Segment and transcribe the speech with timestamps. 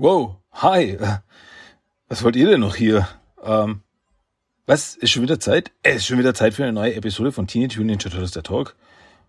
[0.00, 0.96] Wow, hi.
[2.08, 3.08] Was wollt ihr denn noch hier?
[3.42, 3.80] Ähm,
[4.64, 4.94] was?
[4.94, 5.72] Ist schon wieder Zeit?
[5.82, 8.44] Es ist schon wieder Zeit für eine neue Episode von Teenage Mutant Ninja Turtles der
[8.44, 8.76] Talk.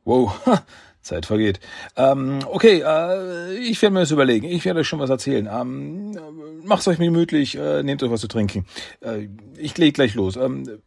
[0.06, 0.40] Wow,
[1.02, 1.60] Zeit vergeht.
[1.96, 4.46] Ähm, okay, äh, ich werde mir das überlegen.
[4.46, 5.50] Ich werde euch schon was erzählen.
[5.52, 6.16] Ähm,
[6.64, 8.68] macht's euch gemütlich, äh, nehmt euch was zu trinken.
[9.02, 9.28] Äh,
[9.58, 10.36] ich leg gleich los.
[10.36, 10.82] Ähm,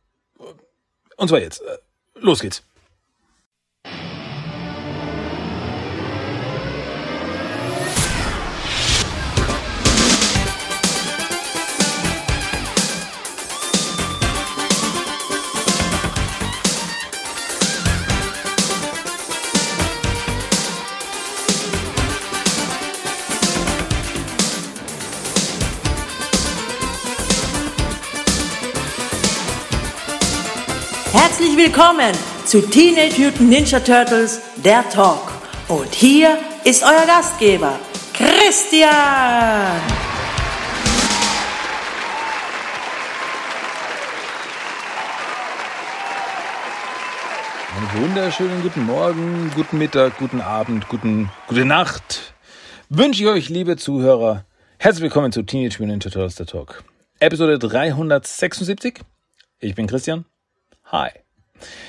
[1.17, 1.61] und zwar jetzt.
[1.61, 1.79] Äh,
[2.21, 2.63] los geht's.
[31.63, 32.13] Willkommen
[32.45, 35.31] zu Teenage Mutant Ninja Turtles, der Talk.
[35.69, 37.79] Und hier ist euer Gastgeber,
[38.13, 38.91] Christian.
[47.77, 52.35] Einen wunderschönen guten Morgen, guten Mittag, guten Abend, guten, gute Nacht.
[52.89, 54.47] Wünsche ich euch, liebe Zuhörer,
[54.79, 56.83] herzlich willkommen zu Teenage Mutant Ninja Turtles, der Talk.
[57.21, 58.99] Episode 376.
[59.61, 60.25] Ich bin Christian.
[60.87, 61.11] Hi.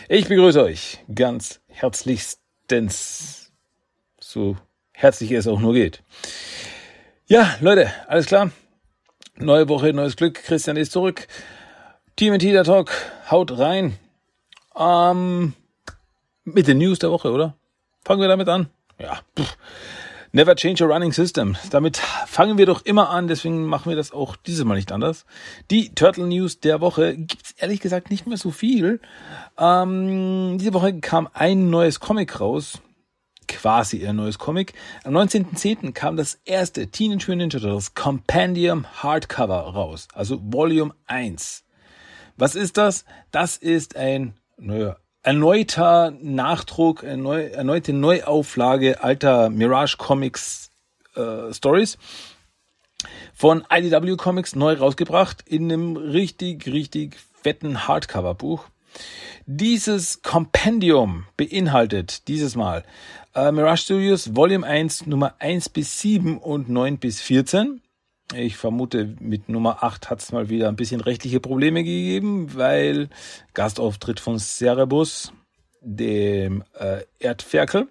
[0.09, 3.51] Ich begrüße euch ganz herzlichstens,
[4.19, 4.57] so
[4.91, 6.03] herzlich es auch nur geht.
[7.25, 8.51] Ja, Leute, alles klar.
[9.37, 10.35] Neue Woche, neues Glück.
[10.35, 11.27] Christian ist zurück.
[12.15, 12.91] Team der Talk,
[13.31, 13.97] haut rein.
[14.77, 15.53] Ähm,
[16.43, 17.57] mit den News der Woche, oder?
[18.05, 18.69] Fangen wir damit an.
[18.99, 19.57] Ja, pff.
[20.35, 21.55] Never change a running system.
[21.69, 25.27] Damit fangen wir doch immer an, deswegen machen wir das auch dieses Mal nicht anders.
[25.69, 28.99] Die Turtle News der Woche gibt's ehrlich gesagt nicht mehr so viel.
[29.59, 32.81] Ähm, diese Woche kam ein neues Comic raus.
[33.47, 34.73] Quasi ein neues Comic.
[35.03, 35.91] Am 19.10.
[35.91, 40.07] kam das erste Teenage Mutant Ninja Turtles Compendium Hardcover raus.
[40.15, 41.63] Also Volume 1.
[42.37, 43.05] Was ist das?
[43.29, 50.69] Das ist ein, naja, erneuter Nachdruck, erneu, erneute Neuauflage alter Mirage Comics
[51.15, 51.97] äh, Stories
[53.33, 58.65] von IDW Comics neu rausgebracht in einem richtig, richtig fetten Hardcover-Buch.
[59.45, 62.83] Dieses Kompendium beinhaltet dieses Mal
[63.33, 67.81] äh, Mirage Studios Volume 1 Nummer 1 bis 7 und 9 bis 14
[68.33, 73.09] ich vermute, mit Nummer 8 hat es mal wieder ein bisschen rechtliche Probleme gegeben, weil
[73.53, 75.33] Gastauftritt von Cerebus,
[75.81, 77.87] dem äh, Erdferkel.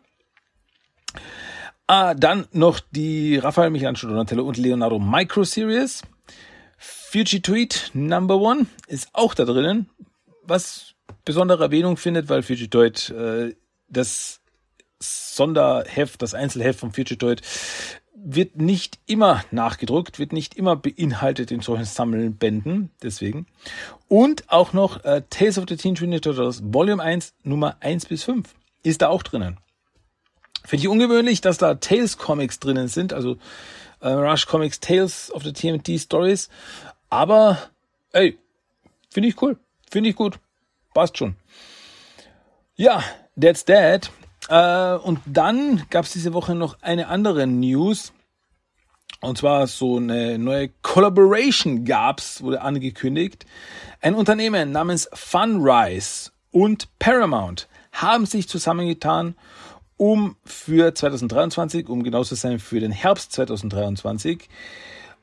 [1.86, 6.02] Ah, dann noch die Raphael Michelangelo Donatello und Leonardo Micro Series.
[6.78, 9.90] Fugitoid Number One ist auch da drinnen,
[10.42, 10.94] was
[11.24, 13.54] besondere Erwähnung findet, weil Fugitoid äh,
[13.88, 14.40] das
[14.98, 17.42] Sonderheft, das Einzelheft vom Fugitoid
[18.24, 23.46] wird nicht immer nachgedruckt, wird nicht immer beinhaltet in solchen Sammelbänden, deswegen.
[24.08, 28.22] Und auch noch äh, Tales of the Teen Mutant Turtles Volume 1, Nummer 1 bis
[28.24, 28.48] 5
[28.82, 29.58] ist da auch drinnen.
[30.64, 33.36] Finde ich ungewöhnlich, dass da Tales Comics drinnen sind, also
[34.00, 36.48] äh, Rush Comics Tales of the TMT Stories.
[37.10, 37.58] Aber,
[38.12, 38.38] ey,
[39.10, 39.58] finde ich cool,
[39.90, 40.38] finde ich gut,
[40.94, 41.36] passt schon.
[42.76, 43.02] Ja,
[43.40, 44.10] that's that.
[44.52, 48.12] Äh, und dann gab es diese Woche noch eine andere News.
[49.22, 53.46] Und zwar so eine neue Collaboration gab's, wurde angekündigt.
[54.02, 59.36] Ein Unternehmen namens Funrise und Paramount haben sich zusammengetan,
[59.96, 64.50] um für 2023, um genau zu sein, für den Herbst 2023,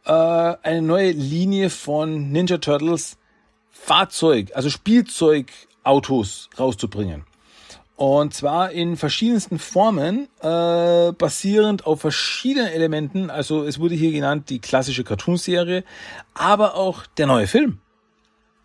[0.05, 3.17] äh, eine neue Linie von Ninja Turtles
[3.69, 7.28] Fahrzeug, also Spielzeugautos rauszubringen.
[7.99, 13.29] Und zwar in verschiedensten Formen, äh, basierend auf verschiedenen Elementen.
[13.29, 15.83] Also es wurde hier genannt die klassische Cartoonserie,
[16.33, 17.79] aber auch der neue Film.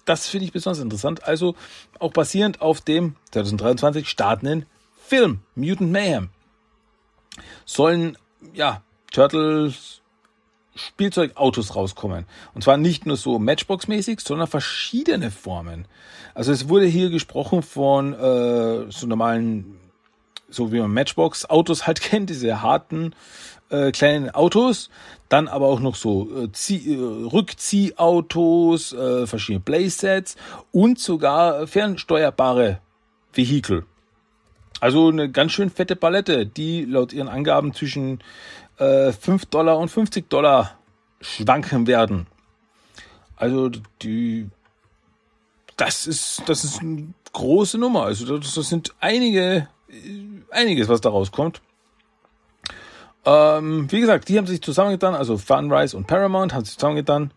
[0.05, 1.25] Das finde ich besonders interessant.
[1.25, 1.57] Also
[1.99, 4.67] auch basierend auf dem 2023 startenden
[5.05, 6.29] Film Mutant Mayhem
[7.65, 8.17] sollen
[8.53, 10.01] ja Turtles
[10.75, 12.27] Spielzeugautos rauskommen.
[12.55, 15.87] Und zwar nicht nur so Matchbox-mäßig, sondern verschiedene Formen.
[16.35, 19.79] Also es wurde hier gesprochen von äh, so normalen,
[20.49, 23.15] so wie man Matchbox-Autos halt kennt, diese harten
[23.71, 24.91] äh, kleinen Autos.
[25.29, 26.97] Dann aber auch noch so äh, äh,
[27.33, 30.37] Rückziehautos, äh, verschiedene Playsets
[30.73, 32.81] und sogar fernsteuerbare
[33.33, 33.85] Vehikel.
[34.81, 38.19] Also eine ganz schön fette Palette, die laut ihren Angaben zwischen
[38.79, 40.79] äh, 5 Dollar und 50 Dollar
[41.21, 42.27] schwanken werden.
[43.37, 43.71] Also
[44.03, 44.49] die,
[45.77, 48.05] das ist, das ist eine große Nummer.
[48.05, 49.69] Also das, das sind einige,
[50.51, 51.61] einiges, was da rauskommt.
[53.27, 57.33] Ähm, wie gesagt, die haben sich zusammengetan, also Funrise und Paramount haben sich zusammengetan,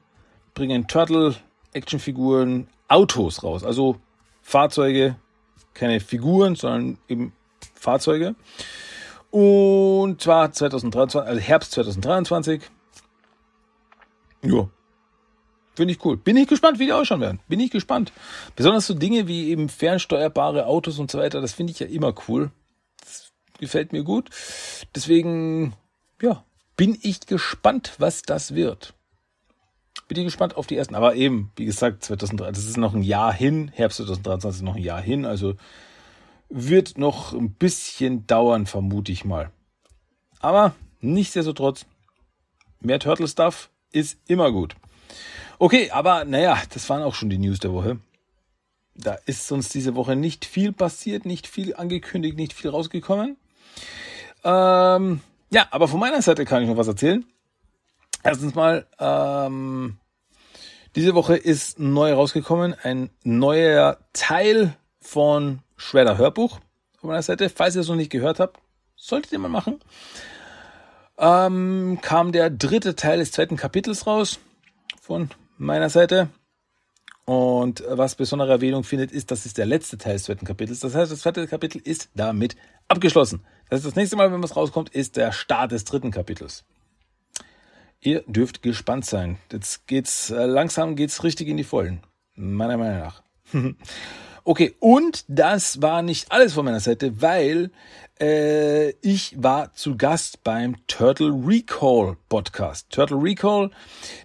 [0.54, 1.36] bringen Turtle
[1.74, 3.98] Actionfiguren, Autos raus, also
[4.42, 5.16] Fahrzeuge,
[5.74, 7.34] keine Figuren, sondern eben
[7.74, 8.36] Fahrzeuge.
[9.31, 12.62] Und zwar 2023, also Herbst 2023.
[14.44, 14.69] Ja.
[15.75, 16.18] Finde ich cool.
[16.18, 17.39] Bin ich gespannt, wie die ausschauen werden.
[17.47, 18.12] Bin ich gespannt.
[18.56, 22.15] Besonders so Dinge wie eben fernsteuerbare Autos und so weiter, das finde ich ja immer
[22.27, 22.50] cool.
[23.00, 24.29] Das gefällt mir gut.
[24.95, 25.74] Deswegen,
[26.19, 26.44] ja,
[26.77, 28.94] bin ich gespannt, was das wird.
[30.07, 30.95] Bin ich gespannt auf die ersten.
[30.95, 33.69] Aber eben, wie gesagt, 2003, das ist noch ein Jahr hin.
[33.74, 35.25] Herbst 2023 ist noch ein Jahr hin.
[35.25, 35.56] Also
[36.49, 39.51] wird noch ein bisschen dauern, vermute ich mal.
[40.39, 41.85] Aber nichtsdestotrotz,
[42.79, 44.75] mehr Turtle Stuff ist immer gut.
[45.59, 47.99] Okay, aber naja, das waren auch schon die News der Woche.
[48.95, 53.38] Da ist sonst diese Woche nicht viel passiert, nicht viel angekündigt, nicht viel rausgekommen.
[54.43, 57.25] Ähm, ja, aber von meiner Seite kann ich noch was erzählen.
[58.23, 59.97] Erstens mal, ähm,
[60.95, 66.59] diese Woche ist neu rausgekommen, ein neuer Teil von Shredder Hörbuch
[67.00, 67.50] von meiner Seite.
[67.50, 68.59] Falls ihr es noch nicht gehört habt,
[68.95, 69.79] solltet ihr mal machen.
[71.18, 74.39] Ähm, kam der dritte Teil des zweiten Kapitels raus
[75.01, 76.29] von meiner Seite.
[77.25, 80.79] Und was besondere Erwähnung findet, ist, das ist der letzte Teil des zweiten Kapitels.
[80.79, 82.56] Das heißt, das zweite Kapitel ist damit
[82.88, 83.41] abgeschlossen.
[83.69, 86.63] Das heißt, das nächste Mal, wenn was rauskommt, ist der Start des dritten Kapitels.
[88.00, 89.39] Ihr dürft gespannt sein.
[89.51, 92.01] Jetzt geht's äh, langsam geht's richtig in die Vollen.
[92.35, 93.24] Meiner Meinung nach.
[94.47, 97.69] Okay, und das war nicht alles von meiner Seite, weil
[98.17, 102.89] äh, ich war zu Gast beim Turtle Recall Podcast.
[102.89, 103.71] Turtle Recall,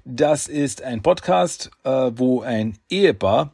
[0.05, 3.53] das ist ein Podcast, äh, wo ein Ehepaar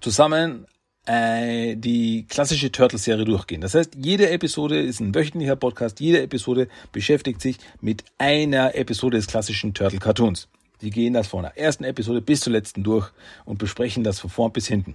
[0.00, 0.66] zusammen
[1.04, 3.60] äh, die klassische Turtle-Serie durchgehen.
[3.60, 9.18] Das heißt, jede Episode ist ein wöchentlicher Podcast, jede Episode beschäftigt sich mit einer Episode
[9.18, 10.48] des klassischen Turtle-Cartoons.
[10.80, 13.10] Die gehen das von der ersten Episode bis zur letzten durch
[13.44, 14.94] und besprechen das von vorn bis hinten.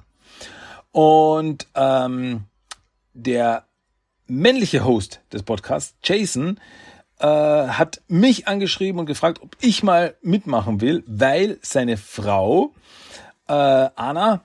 [0.91, 2.45] Und ähm,
[3.13, 3.65] der
[4.27, 6.59] männliche Host des Podcasts, Jason,
[7.19, 12.73] äh, hat mich angeschrieben und gefragt, ob ich mal mitmachen will, weil seine Frau
[13.47, 14.41] äh, Anna,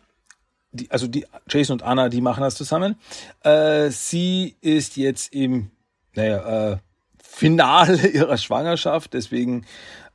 [0.72, 2.96] die, also die Jason und Anna, die machen das zusammen.
[3.42, 5.70] Äh, sie ist jetzt im
[6.14, 6.76] naja, äh,
[7.22, 9.64] Finale ihrer Schwangerschaft, deswegen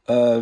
[0.07, 0.41] äh,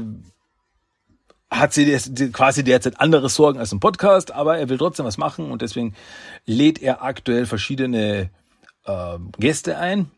[1.52, 1.86] hat sie
[2.32, 5.96] quasi derzeit andere Sorgen als ein Podcast, aber er will trotzdem was machen und deswegen
[6.46, 8.30] lädt er aktuell verschiedene
[8.86, 10.12] äh, Gäste ein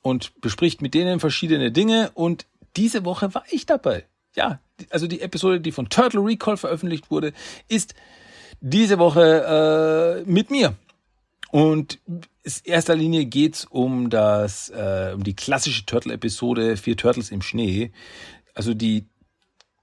[0.00, 2.46] und bespricht mit denen verschiedene Dinge und
[2.76, 4.06] diese Woche war ich dabei.
[4.34, 7.32] Ja, also die Episode, die von Turtle Recall veröffentlicht wurde,
[7.68, 7.94] ist
[8.60, 10.74] diese Woche äh, mit mir.
[11.50, 17.42] Und in erster Linie geht's um das, äh, um die klassische Turtle-Episode Vier Turtles im
[17.42, 17.92] Schnee.
[18.54, 19.04] Also die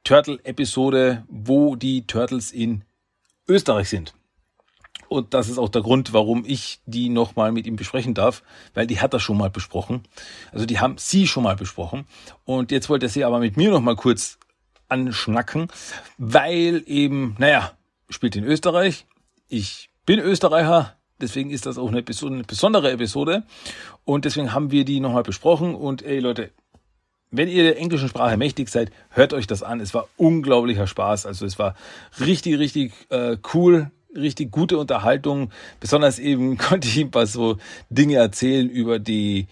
[0.09, 2.83] Turtle-Episode, wo die Turtles in
[3.47, 4.15] Österreich sind.
[5.07, 8.41] Und das ist auch der Grund, warum ich die nochmal mit ihm besprechen darf,
[8.73, 10.01] weil die hat er schon mal besprochen.
[10.51, 12.07] Also die haben sie schon mal besprochen.
[12.43, 14.39] Und jetzt wollte er sie aber mit mir nochmal kurz
[14.87, 15.67] anschnacken,
[16.17, 17.73] weil eben, naja,
[18.09, 19.05] spielt in Österreich.
[19.47, 23.43] Ich bin Österreicher, deswegen ist das auch eine, besondere Episode.
[24.05, 25.75] Und deswegen haben wir die nochmal besprochen.
[25.75, 26.49] Und ey Leute,
[27.31, 29.79] wenn ihr der englischen Sprache mächtig seid, hört euch das an.
[29.79, 31.25] Es war unglaublicher Spaß.
[31.25, 31.75] Also es war
[32.19, 35.51] richtig, richtig äh, cool, richtig gute Unterhaltung.
[35.79, 37.57] Besonders eben konnte ich ihm ein paar so
[37.89, 39.47] Dinge erzählen über die,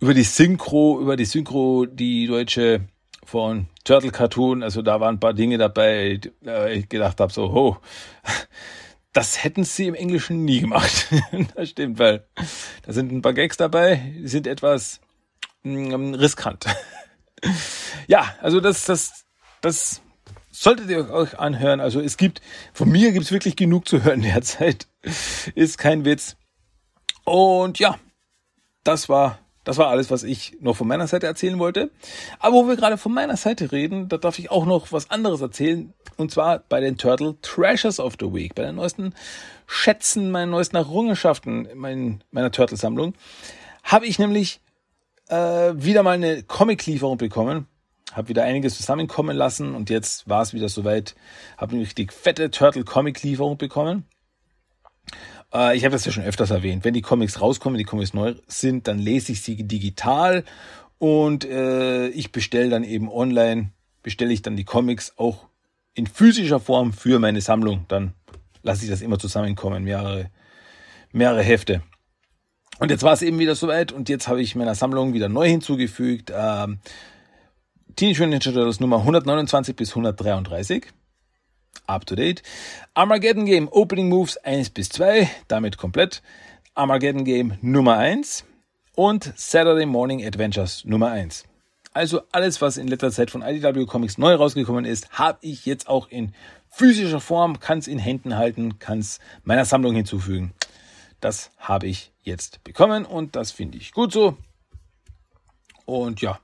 [0.00, 2.82] über die Synchro, über die Synchro, die deutsche
[3.24, 4.62] von Turtle Cartoon.
[4.62, 7.76] Also da waren ein paar Dinge dabei, äh, ich gedacht habe so, oh,
[9.12, 11.08] das hätten sie im Englischen nie gemacht.
[11.56, 12.24] das stimmt, weil
[12.84, 15.00] da sind ein paar Gags dabei, die sind etwas
[15.64, 16.66] mm, riskant.
[18.06, 19.24] Ja, also das, das,
[19.60, 20.00] das
[20.50, 21.80] solltet ihr euch anhören.
[21.80, 22.40] Also es gibt,
[22.72, 24.86] von mir gibt es wirklich genug zu hören derzeit.
[25.54, 26.36] Ist kein Witz.
[27.24, 27.96] Und ja,
[28.84, 31.90] das war, das war alles, was ich noch von meiner Seite erzählen wollte.
[32.38, 35.40] Aber wo wir gerade von meiner Seite reden, da darf ich auch noch was anderes
[35.40, 35.92] erzählen.
[36.16, 39.14] Und zwar bei den Turtle Treasures of the Week, bei den neuesten
[39.66, 43.14] Schätzen, meinen neuesten Errungenschaften meiner Turtle-Sammlung,
[43.82, 44.60] habe ich nämlich
[45.28, 47.66] äh, wieder mal eine Comic-Lieferung bekommen.
[48.12, 51.14] Habe wieder einiges zusammenkommen lassen und jetzt war es wieder soweit.
[51.56, 54.04] Habe eine richtig fette Turtle-Comic-Lieferung bekommen.
[55.52, 56.84] Äh, ich habe das ja schon öfters erwähnt.
[56.84, 60.44] Wenn die Comics rauskommen, die Comics neu sind, dann lese ich sie digital
[60.98, 63.70] und äh, ich bestelle dann eben online,
[64.02, 65.46] bestelle ich dann die Comics auch
[65.94, 67.84] in physischer Form für meine Sammlung.
[67.88, 68.14] Dann
[68.62, 70.30] lasse ich das immer zusammenkommen, mehrere,
[71.12, 71.82] mehrere Hefte.
[72.78, 75.48] Und jetzt war es eben wieder soweit und jetzt habe ich meiner Sammlung wieder neu
[75.48, 76.30] hinzugefügt.
[76.34, 76.78] Ähm,
[77.96, 80.86] Teenage Mutant Ninja Turtles Nummer 129 bis 133.
[81.86, 82.42] Up to date.
[82.94, 86.22] Armageddon Game Opening Moves 1 bis 2, damit komplett.
[86.74, 88.44] Armageddon Game Nummer 1
[88.94, 91.44] und Saturday Morning Adventures Nummer 1.
[91.94, 95.88] Also alles, was in letzter Zeit von IDW Comics neu rausgekommen ist, habe ich jetzt
[95.88, 96.34] auch in
[96.68, 100.52] physischer Form, kann es in Händen halten, kann es meiner Sammlung hinzufügen.
[101.20, 104.36] Das habe ich jetzt bekommen und das finde ich gut so.
[105.84, 106.40] Und ja,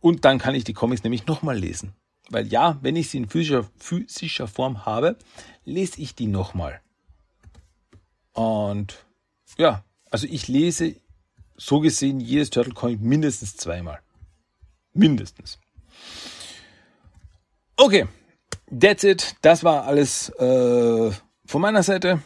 [0.00, 1.94] und dann kann ich die Comics nämlich nochmal lesen.
[2.30, 5.16] Weil ja, wenn ich sie in physischer, physischer Form habe,
[5.64, 6.80] lese ich die nochmal.
[8.32, 9.04] Und
[9.56, 10.96] ja, also ich lese
[11.56, 14.00] so gesehen jedes Turtle Comic mindestens zweimal.
[14.92, 15.58] Mindestens.
[17.76, 18.06] Okay,
[18.70, 19.36] that's it.
[19.42, 21.10] Das war alles äh,
[21.46, 22.22] von meiner Seite.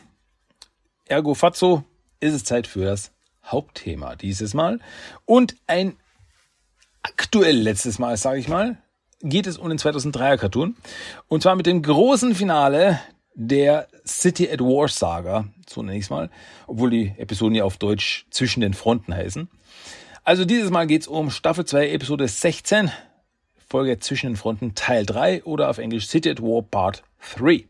[1.12, 1.84] Ergo Fazzo
[2.20, 3.12] ist es Zeit für das
[3.44, 4.80] Hauptthema dieses Mal.
[5.26, 5.98] Und ein
[7.02, 8.78] aktuell letztes Mal, sage ich mal,
[9.20, 10.74] geht es um den 2003er Cartoon.
[11.28, 12.98] Und zwar mit dem großen Finale
[13.34, 16.30] der City at War Saga, so nenne ich es mal,
[16.66, 19.50] obwohl die Episoden ja auf Deutsch zwischen den Fronten heißen.
[20.24, 22.90] Also dieses Mal geht es um Staffel 2, Episode 16,
[23.68, 27.02] Folge zwischen den Fronten Teil 3 oder auf Englisch City at War Part
[27.36, 27.66] 3.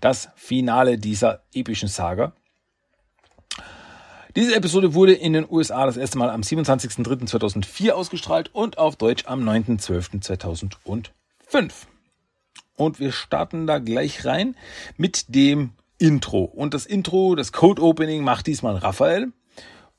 [0.00, 2.32] Das Finale dieser epischen Saga.
[4.34, 9.26] Diese Episode wurde in den USA das erste Mal am 27.03.2004 ausgestrahlt und auf Deutsch
[9.26, 11.10] am 9.12.2005.
[12.74, 14.56] Und wir starten da gleich rein
[14.96, 16.44] mit dem Intro.
[16.44, 19.32] Und das Intro, das Code Opening macht diesmal Raphael.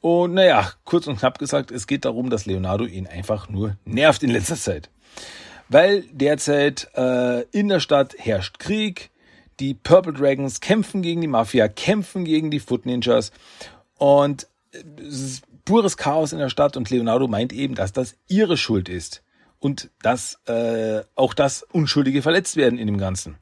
[0.01, 4.23] Und naja, kurz und knapp gesagt, es geht darum, dass Leonardo ihn einfach nur nervt
[4.23, 4.89] in letzter Zeit.
[5.69, 9.11] Weil derzeit äh, in der Stadt herrscht Krieg,
[9.59, 13.31] die Purple Dragons kämpfen gegen die Mafia, kämpfen gegen die Foot Ninjas
[14.03, 14.49] und
[14.97, 18.89] es ist pures Chaos in der Stadt und Leonardo meint eben, dass das ihre Schuld
[18.89, 19.23] ist
[19.59, 23.37] und dass äh, auch das Unschuldige verletzt werden in dem Ganzen.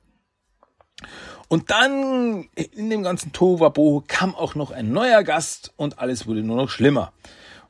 [1.47, 6.43] Und dann in dem ganzen Tohuwabohu kam auch noch ein neuer Gast und alles wurde
[6.43, 7.11] nur noch schlimmer.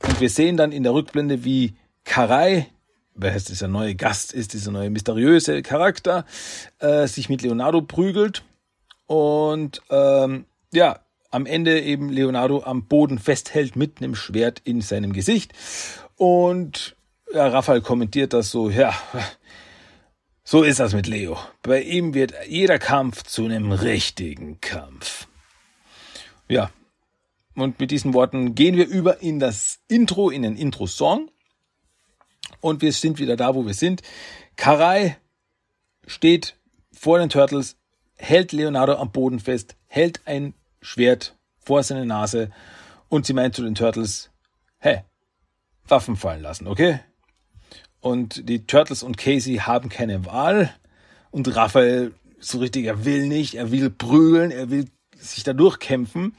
[0.04, 2.68] Und wir sehen dann in der Rückblende, wie Karai,
[3.16, 6.26] wer heißt dieser neue Gast ist, dieser neue mysteriöse Charakter,
[6.80, 8.44] äh, sich mit Leonardo prügelt.
[9.06, 10.44] Und ähm,
[10.74, 11.00] ja,
[11.32, 15.54] am Ende eben Leonardo am Boden festhält mit einem Schwert in seinem Gesicht.
[16.18, 16.96] Und
[17.34, 18.94] ja, Raphael kommentiert das so, ja,
[20.44, 21.38] so ist das mit Leo.
[21.64, 25.28] Bei ihm wird jeder Kampf zu einem richtigen Kampf.
[26.50, 26.70] Ja,
[27.56, 31.32] und mit diesen Worten gehen wir über in das Intro, in den Intro-Song.
[32.60, 34.02] Und wir sind wieder da, wo wir sind.
[34.56, 35.18] Karai
[36.06, 36.58] steht
[36.92, 37.78] vor den Turtles,
[38.16, 42.50] hält Leonardo am Boden fest, hält ein Schwert vor seine Nase
[43.10, 44.32] und sie meint zu den Turtles,
[44.80, 45.02] hey,
[45.88, 47.00] Waffen fallen lassen, okay?
[48.00, 50.74] Und die Turtles und Casey haben keine Wahl
[51.30, 54.86] und Raphael so richtig, er will nicht, er will prügeln, er will
[55.18, 56.36] sich da durchkämpfen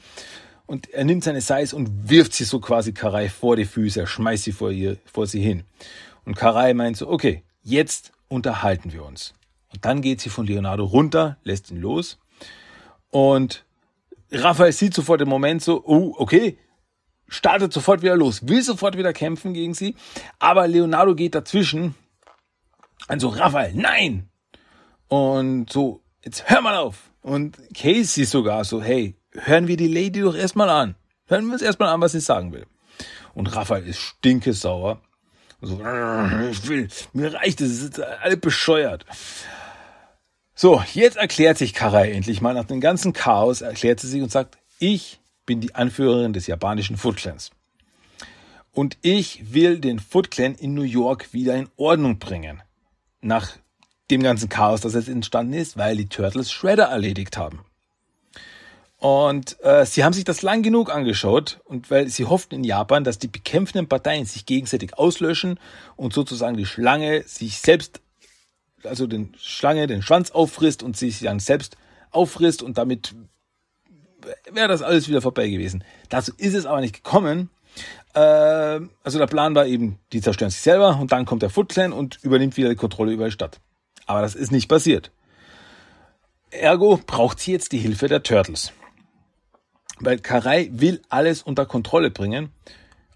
[0.65, 4.07] und er nimmt seine Seis und wirft sie so quasi Karai vor die Füße, er
[4.07, 5.63] schmeißt sie vor ihr, vor sie hin.
[6.25, 9.33] Und Karai meint so, okay, jetzt unterhalten wir uns.
[9.71, 12.19] Und dann geht sie von Leonardo runter, lässt ihn los
[13.09, 13.65] und
[14.33, 16.57] Raphael sieht sofort im Moment so, oh, okay,
[17.27, 19.95] startet sofort wieder los, will sofort wieder kämpfen gegen sie,
[20.39, 21.95] aber Leonardo geht dazwischen.
[23.07, 24.29] Also Raphael, nein!
[25.07, 27.11] Und so, jetzt hör mal auf.
[27.21, 30.95] Und Casey sogar so, hey, hören wir die Lady doch erstmal an.
[31.27, 32.65] Hören wir uns erstmal an, was sie sagen will.
[33.33, 35.01] Und Raphael ist stinkesauer.
[35.61, 35.75] So,
[36.51, 39.05] ich will, mir reicht es, es ist alle bescheuert.
[40.55, 44.31] So, jetzt erklärt sich Karai endlich mal nach dem ganzen Chaos, erklärt sie sich und
[44.31, 47.51] sagt, ich bin die Anführerin des japanischen Foot Clans.
[48.71, 52.61] Und ich will den Foot Clan in New York wieder in Ordnung bringen.
[53.21, 53.49] Nach
[54.11, 57.65] dem ganzen Chaos, das jetzt entstanden ist, weil die Turtles Shredder erledigt haben.
[58.97, 63.03] Und äh, sie haben sich das lang genug angeschaut und weil sie hofften in Japan,
[63.03, 65.59] dass die bekämpfenden Parteien sich gegenseitig auslöschen
[65.95, 68.02] und sozusagen die Schlange sich selbst
[68.85, 71.77] also den Schlange den Schwanz auffrisst und sich dann selbst
[72.11, 73.15] auffrisst und damit
[74.51, 75.83] wäre das alles wieder vorbei gewesen.
[76.09, 77.49] Dazu ist es aber nicht gekommen.
[78.13, 81.69] Äh, also der Plan war eben, die zerstören sich selber und dann kommt der Foot
[81.69, 83.59] Clan und übernimmt wieder die Kontrolle über die Stadt.
[84.05, 85.11] Aber das ist nicht passiert.
[86.51, 88.71] Ergo braucht sie jetzt die Hilfe der Turtles.
[89.99, 92.51] Weil Karai will alles unter Kontrolle bringen.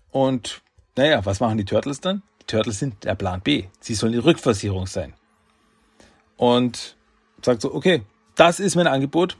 [0.09, 0.61] Und
[0.95, 2.23] naja, was machen die Turtles dann?
[2.41, 3.65] Die Turtles sind der Plan B.
[3.79, 5.13] Sie sollen die Rückversicherung sein
[6.37, 6.95] und
[7.41, 8.03] sagt so, okay,
[8.35, 9.37] das ist mein Angebot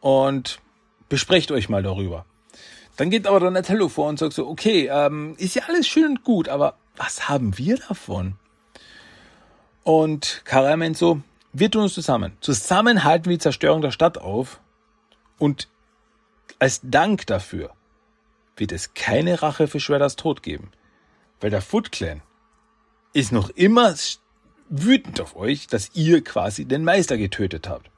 [0.00, 0.60] und
[1.08, 2.24] besprecht euch mal darüber.
[2.96, 6.24] dann geht aber Donatello vor und sagt so, okay, ähm, ist ja alles schön und
[6.24, 8.36] gut, aber was haben wir davon?
[9.82, 11.20] Und Karai meint so,
[11.52, 12.36] wir tun uns zusammen.
[12.40, 14.60] Zusammen halten wir die Zerstörung der Stadt auf
[15.38, 15.68] und
[16.58, 17.72] als Dank dafür
[18.56, 20.70] wird es keine Rache für Shredders Tod geben.
[21.40, 22.22] Weil der Foot Clan
[23.12, 23.94] ist noch immer
[24.68, 27.90] wütend auf euch, dass ihr quasi den Meister getötet habt.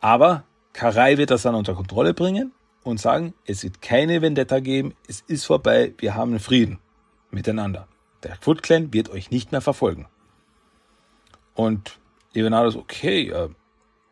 [0.00, 2.52] Aber Karai wird das dann unter Kontrolle bringen
[2.84, 6.78] und sagen, es wird keine Vendetta geben, es ist vorbei, wir haben Frieden
[7.30, 7.88] miteinander.
[8.22, 10.06] Der Foot Clan wird euch nicht mehr verfolgen.
[11.54, 11.98] Und
[12.32, 13.48] Leonardo ist okay, äh,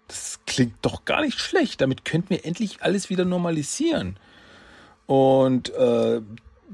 [0.09, 4.19] das klingt doch gar nicht schlecht, damit könnten wir endlich alles wieder normalisieren.
[5.07, 6.21] Und äh,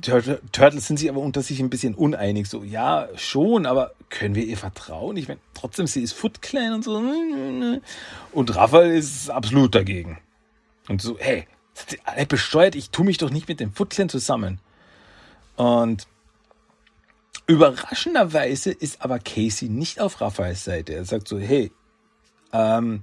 [0.01, 2.49] Turtles sind sich aber unter sich ein bisschen uneinig.
[2.49, 5.17] So, ja, schon, aber können wir ihr vertrauen?
[5.17, 7.03] Ich meine, trotzdem, sie ist Foot Clan und so.
[8.33, 10.19] Und Raphael ist absolut dagegen.
[10.89, 11.47] Und so, hey,
[12.05, 14.61] alle besteuert, ich tue mich doch nicht mit dem Foot Clan zusammen.
[15.57, 16.07] Und
[17.47, 20.95] überraschenderweise ist aber Casey nicht auf Raphaels Seite.
[20.95, 21.71] Er sagt so, hey,
[22.53, 23.03] ähm,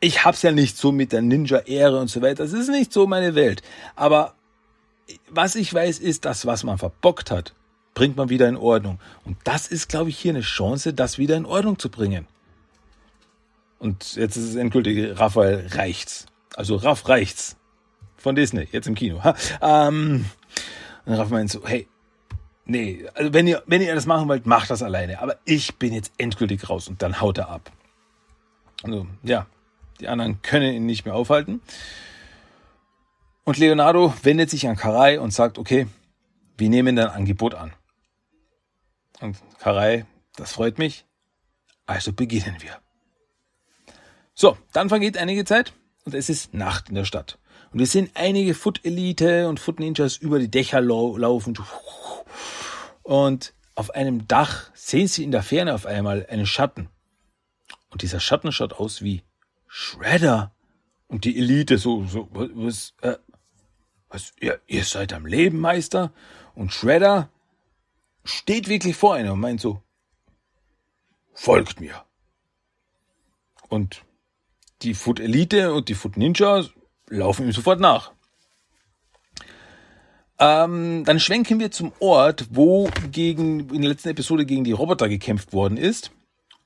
[0.00, 2.44] ich hab's ja nicht so mit der Ninja-Ehre und so weiter.
[2.44, 3.62] Das ist nicht so meine Welt.
[3.96, 4.34] Aber
[5.30, 7.54] was ich weiß, ist, dass was man verbockt hat,
[7.94, 9.00] bringt man wieder in Ordnung.
[9.24, 12.26] Und das ist, glaube ich, hier eine Chance, das wieder in Ordnung zu bringen.
[13.78, 16.26] Und jetzt ist es endgültig, Raphael reicht's.
[16.56, 17.56] Also Raff reicht's.
[18.16, 19.22] Von Disney, jetzt im Kino.
[19.62, 20.26] Ähm,
[21.04, 21.86] und Raff meint so, hey,
[22.64, 25.20] nee, also wenn ihr, wenn ihr das machen wollt, macht das alleine.
[25.20, 27.70] Aber ich bin jetzt endgültig raus und dann haut er ab.
[28.82, 29.46] Also, ja,
[30.00, 31.60] die anderen können ihn nicht mehr aufhalten.
[33.48, 35.86] Und Leonardo wendet sich an Karai und sagt, okay,
[36.58, 37.72] wir nehmen dein Angebot an.
[39.20, 40.04] Und Karai,
[40.36, 41.06] das freut mich.
[41.86, 42.78] Also beginnen wir.
[44.34, 45.72] So, dann vergeht einige Zeit
[46.04, 47.38] und es ist Nacht in der Stadt.
[47.72, 51.58] Und wir sehen einige Foot-Elite und Foot-Ninjas über die Dächer laufen.
[53.02, 56.90] Und auf einem Dach sehen sie in der Ferne auf einmal einen Schatten.
[57.88, 59.22] Und dieser Schatten schaut aus wie
[59.66, 60.52] Shredder.
[61.06, 63.16] Und die Elite so, so, was, äh,
[64.10, 66.12] was, ihr, ihr seid am Leben, Meister?
[66.54, 67.28] Und Shredder
[68.24, 69.82] steht wirklich vor einem und meint so,
[71.34, 72.04] folgt mir.
[73.68, 74.04] Und
[74.82, 76.64] die Foot Elite und die Foot Ninja
[77.08, 78.12] laufen ihm sofort nach.
[80.38, 85.08] Ähm, dann schwenken wir zum Ort, wo gegen, in der letzten Episode gegen die Roboter
[85.08, 86.12] gekämpft worden ist.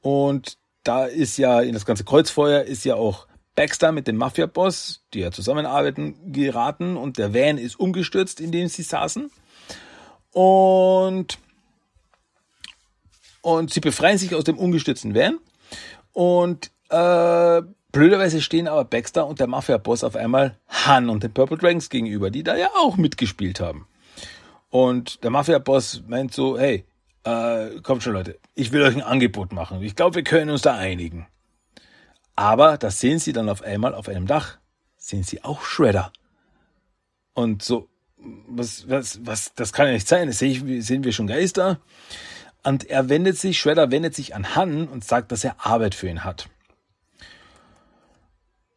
[0.01, 5.05] Und da ist ja in das ganze Kreuzfeuer ist ja auch Baxter mit dem Mafia-Boss,
[5.13, 9.31] die ja zusammenarbeiten, geraten und der Van ist umgestürzt, in dem sie saßen.
[10.33, 11.39] Und,
[13.43, 15.39] und sie befreien sich aus dem umgestürzten Van.
[16.13, 17.63] Und äh,
[17.93, 22.31] blöderweise stehen aber Baxter und der Mafia-Boss auf einmal Han und den Purple Dragons gegenüber,
[22.31, 23.87] die da ja auch mitgespielt haben.
[24.71, 26.87] Und der Mafia-Boss meint so, hey,
[27.25, 29.83] äh, kommt schon Leute, ich will euch ein Angebot machen.
[29.83, 31.27] Ich glaube, wir können uns da einigen.
[32.37, 34.59] Aber das sehen sie dann auf einmal auf einem Dach,
[34.97, 36.13] sehen sie auch Shredder.
[37.35, 41.81] Und so, was, was, was, das kann ja nicht sein, das sehen wir schon Geister.
[42.65, 46.09] Und er wendet sich, Shredder wendet sich an Han und sagt, dass er Arbeit für
[46.09, 46.49] ihn hat.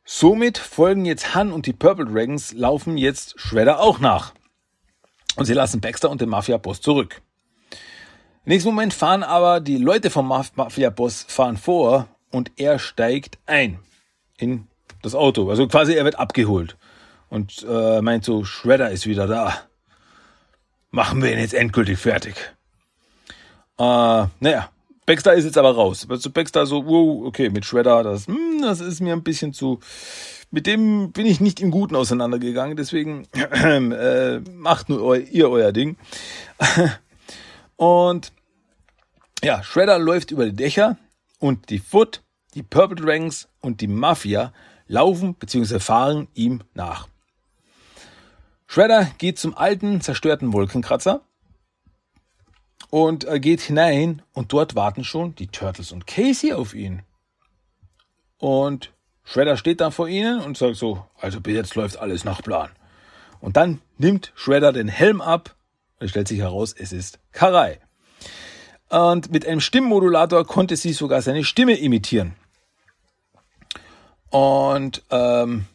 [0.03, 4.33] Somit folgen jetzt Han und die Purple Dragons laufen jetzt Shredder auch nach.
[5.35, 7.21] Und sie lassen Baxter und den Mafia-Boss zurück.
[8.45, 13.79] Im nächsten Moment fahren aber die Leute vom Mafia-Boss fahren vor und er steigt ein
[14.37, 14.67] in
[15.01, 15.49] das Auto.
[15.49, 16.77] Also quasi er wird abgeholt
[17.29, 19.53] und äh, meint so, Shredder ist wieder da.
[20.91, 22.35] Machen wir ihn jetzt endgültig fertig.
[23.77, 23.83] Äh,
[24.39, 24.69] naja,
[25.05, 26.07] Baxter ist jetzt aber raus.
[26.09, 29.79] Also Baxter so, wow, okay, mit Shredder, das, hm, das ist mir ein bisschen zu.
[30.51, 35.71] Mit dem bin ich nicht im Guten auseinandergegangen, deswegen äh, macht nur eu, ihr euer
[35.71, 35.97] Ding.
[37.75, 38.31] und
[39.43, 40.97] ja, Shredder läuft über die Dächer
[41.45, 42.23] und die Foot
[42.55, 44.51] die Purple Dragons und die Mafia
[44.87, 45.77] laufen bzw.
[45.79, 47.07] fahren ihm nach.
[48.65, 51.21] Shredder geht zum alten, zerstörten Wolkenkratzer
[52.89, 57.03] und geht hinein und dort warten schon die Turtles und Casey auf ihn.
[58.39, 58.91] Und
[59.23, 62.71] Shredder steht dann vor ihnen und sagt so, also bis jetzt läuft alles nach Plan.
[63.39, 65.55] Und dann nimmt Shredder den Helm ab
[65.99, 67.79] und stellt sich heraus, es ist Karai.
[68.95, 72.33] Und mit einem Stimmmodulator konnte sie sogar seine Stimme imitieren.
[74.29, 75.65] Und ähm,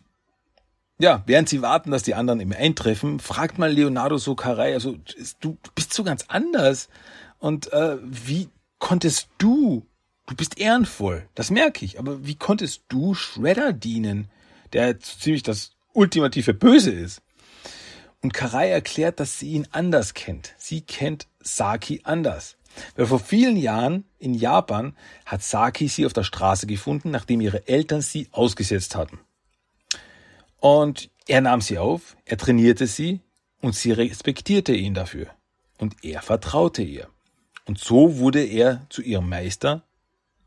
[0.98, 4.96] ja, während sie warten, dass die anderen eben eintreffen, fragt mal Leonardo so Karai, also
[5.40, 6.88] du bist so ganz anders.
[7.38, 9.86] Und äh, wie konntest du,
[10.26, 14.30] du bist ehrenvoll, das merke ich, aber wie konntest du Shredder dienen,
[14.72, 17.20] der ziemlich das ultimative Böse ist?
[18.22, 20.54] Und Karai erklärt, dass sie ihn anders kennt.
[20.56, 22.56] Sie kennt Saki anders.
[22.96, 27.66] Weil vor vielen Jahren in Japan hat Saki sie auf der Straße gefunden, nachdem ihre
[27.68, 29.18] Eltern sie ausgesetzt hatten.
[30.58, 33.20] Und er nahm sie auf, er trainierte sie
[33.60, 35.28] und sie respektierte ihn dafür.
[35.78, 37.08] Und er vertraute ihr.
[37.64, 39.84] Und so wurde er zu ihrem Meister,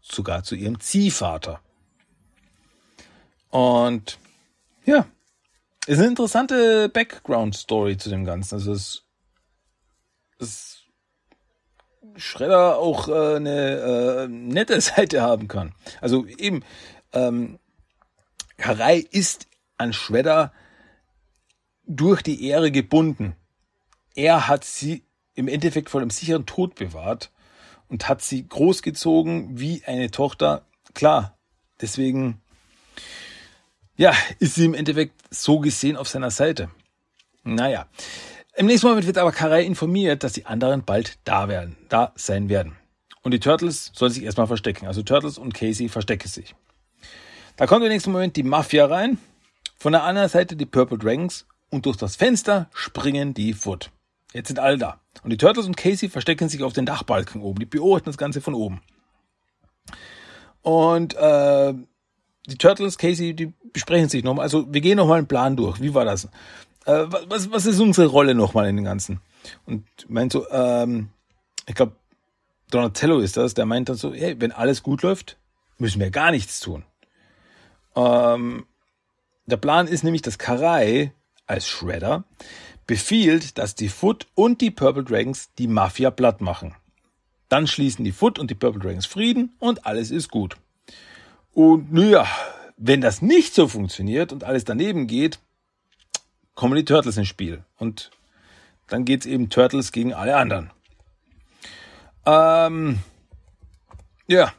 [0.01, 1.61] sogar zu ihrem Ziehvater.
[3.49, 4.19] Und
[4.85, 5.07] ja,
[5.85, 8.55] ist eine interessante Background-Story zu dem Ganzen.
[8.55, 9.03] Also es,
[10.39, 10.72] es
[12.15, 15.73] Schredder auch äh, eine äh, nette Seite haben kann.
[16.01, 16.63] Also eben,
[17.13, 17.59] ähm,
[18.59, 19.47] Harai ist
[19.77, 20.51] an Shredder
[21.85, 23.35] durch die Ehre gebunden.
[24.15, 25.03] Er hat sie
[25.35, 27.31] im Endeffekt vor dem sicheren Tod bewahrt
[27.87, 30.65] und hat sie großgezogen wie eine Tochter.
[30.93, 31.37] Klar,
[31.81, 32.41] deswegen,
[33.95, 36.69] ja, ist sie im Endeffekt so gesehen auf seiner Seite.
[37.43, 37.87] Naja,
[38.55, 42.49] im nächsten Moment wird aber Karai informiert, dass die anderen bald da werden, da sein
[42.49, 42.75] werden.
[43.21, 44.85] Und die Turtles sollen sich erstmal verstecken.
[44.85, 46.55] Also Turtles und Casey verstecken sich.
[47.55, 49.17] Da kommt im nächsten Moment die Mafia rein,
[49.77, 53.91] von der anderen Seite die Purple Dragons und durch das Fenster springen die Foot.
[54.33, 54.99] Jetzt sind alle da.
[55.23, 57.59] Und die Turtles und Casey verstecken sich auf den Dachbalken oben.
[57.59, 58.81] Die beobachten das Ganze von oben.
[60.61, 61.73] Und äh,
[62.47, 64.43] die Turtles, Casey, die besprechen sich nochmal.
[64.43, 65.81] Also wir gehen nochmal einen Plan durch.
[65.81, 66.27] Wie war das?
[66.85, 69.21] Äh, was, was ist unsere Rolle nochmal in dem Ganzen?
[69.65, 71.09] Und meint so, ähm,
[71.67, 71.93] ich glaube,
[72.71, 75.37] Donatello ist das, der meint dann so, hey, wenn alles gut läuft,
[75.77, 76.83] müssen wir gar nichts tun.
[77.95, 78.65] Ähm,
[79.45, 81.13] der Plan ist nämlich, dass Karai
[81.45, 82.23] als Shredder
[82.87, 86.75] befiehlt, dass die Foot und die Purple Dragons die Mafia platt machen.
[87.49, 90.57] Dann schließen die Foot und die Purple Dragons Frieden und alles ist gut.
[91.53, 92.25] Und naja,
[92.77, 95.39] wenn das nicht so funktioniert und alles daneben geht,
[96.55, 97.63] kommen die Turtles ins Spiel.
[97.77, 98.11] Und
[98.87, 100.71] dann geht's eben Turtles gegen alle anderen.
[102.25, 102.99] Ähm,
[104.27, 104.53] ja,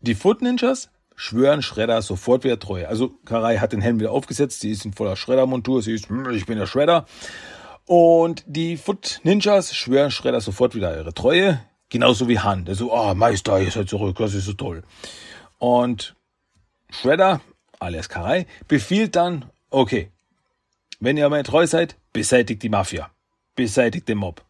[0.00, 2.86] die Foot Ninjas schwören Shredder sofort wieder treu.
[2.86, 6.30] Also Karai hat den Helm wieder aufgesetzt, sie ist in voller Shredder-Montur, sie ist, hm,
[6.30, 7.06] ich bin der Shredder.
[7.86, 12.64] Und die Foot Ninjas schwören Shredder sofort wieder ihre Treue, genauso wie Han.
[12.64, 14.82] Der so, ah, oh, Meister, ihr seid zurück, das ist so toll.
[15.58, 16.14] Und
[16.90, 17.40] Shredder,
[17.78, 20.11] alias Karai, befiehlt dann, okay,
[21.02, 23.10] wenn ihr mir treu seid, beseitigt die Mafia.
[23.56, 24.44] Beseitigt den Mob.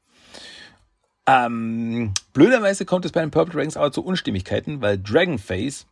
[1.27, 5.87] Ähm, blöderweise kommt es bei den Purple Dragons aber zu Unstimmigkeiten, weil Dragonface,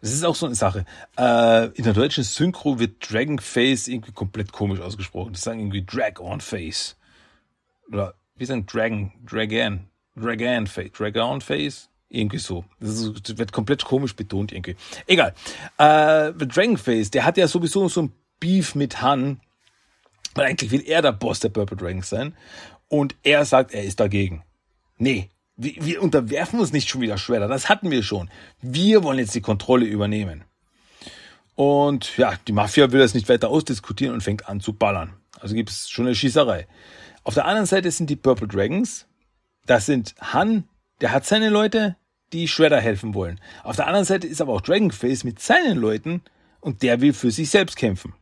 [0.00, 0.86] das ist auch so eine Sache,
[1.18, 5.34] äh, in der deutschen Synchro wird Dragonface irgendwie komplett komisch ausgesprochen.
[5.34, 6.96] Die sagen irgendwie Drag-on Face.
[7.92, 11.90] Oder, wie sagen Dragon, Dragon, Dragon Face, Dragon Face?
[12.08, 12.64] Irgendwie so.
[12.80, 14.76] Das, das, wird komplett komisch betont irgendwie.
[15.06, 15.34] Egal.
[15.76, 19.40] Äh, Dragonface, der hat ja sowieso so ein Beef mit Han,
[20.34, 22.36] weil eigentlich will er der Boss der Purple Dragons sein.
[22.88, 24.44] Und er sagt, er ist dagegen.
[24.98, 27.48] Nee, wir, wir unterwerfen uns nicht schon wieder Shredder.
[27.48, 28.30] Das hatten wir schon.
[28.60, 30.44] Wir wollen jetzt die Kontrolle übernehmen.
[31.54, 35.14] Und ja, die Mafia will das nicht weiter ausdiskutieren und fängt an zu ballern.
[35.40, 36.66] Also gibt es schon eine Schießerei.
[37.24, 39.06] Auf der anderen Seite sind die Purple Dragons.
[39.64, 40.68] Das sind Han,
[41.00, 41.96] der hat seine Leute,
[42.32, 43.40] die Shredder helfen wollen.
[43.64, 46.22] Auf der anderen Seite ist aber auch Dragonface mit seinen Leuten
[46.60, 48.14] und der will für sich selbst kämpfen.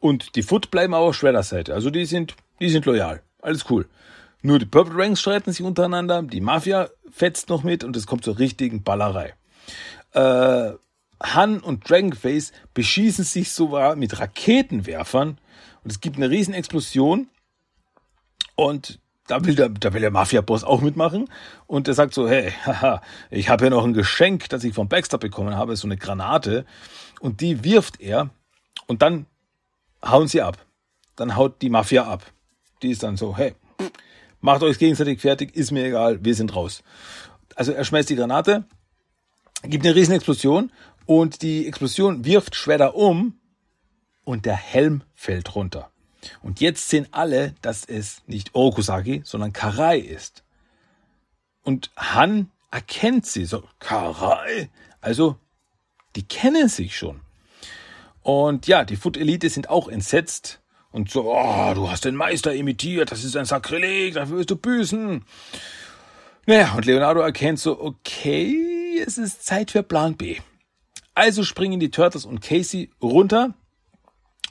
[0.00, 1.74] Und die Foot bleiben aber auf Shredders Seite.
[1.74, 3.22] Also die sind, die sind loyal.
[3.40, 3.88] Alles cool.
[4.42, 8.24] Nur die Purple Ranks streiten sich untereinander, die Mafia fetzt noch mit und es kommt
[8.24, 9.34] zur richtigen Ballerei.
[10.12, 10.72] Äh,
[11.20, 15.38] Han und Dragonface beschießen sich sogar mit Raketenwerfern
[15.82, 17.28] und es gibt eine riesen Explosion
[18.54, 21.28] und da will der, da will der Mafia-Boss auch mitmachen
[21.66, 24.88] und der sagt so, hey, haha, ich habe hier noch ein Geschenk, das ich vom
[24.88, 26.64] Baxter bekommen habe, so eine Granate
[27.20, 28.30] und die wirft er
[28.86, 29.26] und dann
[30.04, 30.64] hauen sie ab.
[31.16, 32.24] Dann haut die Mafia ab.
[32.82, 33.54] Die ist dann so, hey,
[34.40, 36.82] macht euch gegenseitig fertig, ist mir egal, wir sind raus.
[37.56, 38.64] Also er schmeißt die Granate,
[39.64, 40.70] gibt eine riesen Explosion
[41.06, 43.38] und die Explosion wirft Shredder um
[44.24, 45.90] und der Helm fällt runter.
[46.42, 50.44] Und jetzt sehen alle, dass es nicht Orokusaki, sondern Karai ist.
[51.62, 54.70] Und Han erkennt sie so, Karai.
[55.00, 55.36] Also,
[56.16, 57.20] die kennen sich schon.
[58.28, 60.60] Und ja, die Foot Elite sind auch entsetzt
[60.90, 64.56] und so, oh, du hast den Meister imitiert, das ist ein Sakrileg, dafür wirst du
[64.56, 65.24] büßen.
[66.44, 70.40] Naja, und Leonardo erkennt so, okay, es ist Zeit für Plan B.
[71.14, 73.54] Also springen die Turtles und Casey runter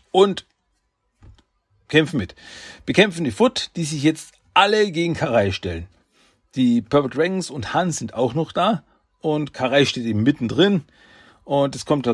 [0.10, 0.48] und
[1.88, 2.34] kämpfen mit.
[2.88, 5.88] Bekämpfen die Foot, die sich jetzt alle gegen Karai stellen.
[6.56, 8.84] Die Purple Dragons und Hans sind auch noch da
[9.20, 10.84] und Karai steht eben mittendrin
[11.44, 12.08] und es kommt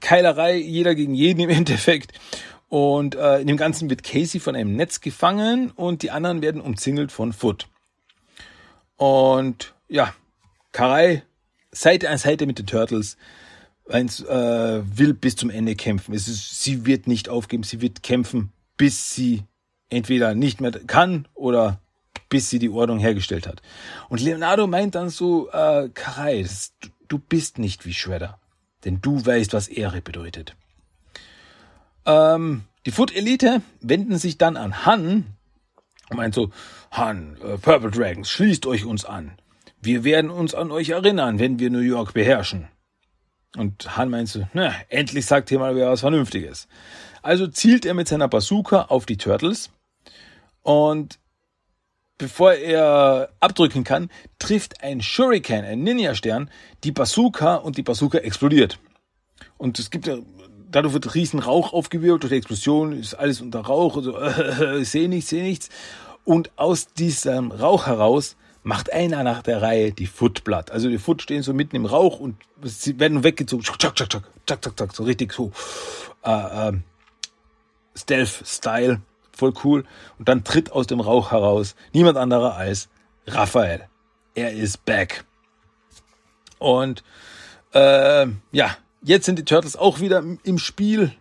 [0.00, 2.12] Keilerei, jeder gegen jeden im Endeffekt.
[2.68, 6.60] Und äh, in dem Ganzen wird Casey von einem Netz gefangen und die anderen werden
[6.60, 7.68] umzingelt von Foot.
[8.96, 10.14] Und ja,
[10.72, 11.22] Karai
[11.70, 13.16] Seite an Seite mit den Turtles
[13.88, 16.14] eins, äh, will bis zum Ende kämpfen.
[16.14, 19.44] Es ist, sie wird nicht aufgeben, sie wird kämpfen, bis sie
[19.90, 21.80] entweder nicht mehr kann oder
[22.28, 23.62] bis sie die Ordnung hergestellt hat.
[24.08, 26.46] Und Leonardo meint dann so, äh, Karai,
[27.08, 28.40] du bist nicht wie Shredder,
[28.84, 30.54] denn du weißt, was Ehre bedeutet.
[32.06, 35.26] Ähm, die Foot Elite wenden sich dann an Han
[36.10, 36.50] und meint so,
[36.90, 39.32] Han, äh, Purple Dragons, schließt euch uns an.
[39.80, 42.68] Wir werden uns an euch erinnern, wenn wir New York beherrschen.
[43.56, 46.68] Und Han meint so, na, endlich sagt hier mal wer was Vernünftiges.
[47.22, 49.70] Also zielt er mit seiner Bazooka auf die Turtles
[50.62, 51.18] und
[52.18, 56.50] bevor er abdrücken kann, trifft ein Shuriken, ein Ninja-Stern,
[56.84, 58.78] die Bazooka und die Bazooka explodiert.
[59.58, 60.08] Und es gibt
[60.74, 64.88] dadurch wird riesen Rauch aufgewirbelt durch die Explosion, ist alles unter Rauch, also äh, ich
[64.88, 65.68] sehe nichts, sehe nichts.
[66.24, 70.70] Und aus diesem Rauch heraus macht einer nach der Reihe die Footblatt.
[70.70, 74.24] Also die Foot stehen so mitten im Rauch und sie werden weggezogen, tschak, tschak, tschak,
[74.46, 75.52] tschak, tschak, tschak, so richtig so
[76.24, 76.72] äh, äh,
[77.94, 79.02] Stealth-Style,
[79.36, 79.84] voll cool.
[80.18, 82.88] Und dann tritt aus dem Rauch heraus niemand anderer als
[83.26, 83.88] Raphael.
[84.34, 85.24] Er ist back.
[86.58, 87.04] Und
[87.72, 91.12] äh, ja, Jetzt sind die Turtles auch wieder im Spiel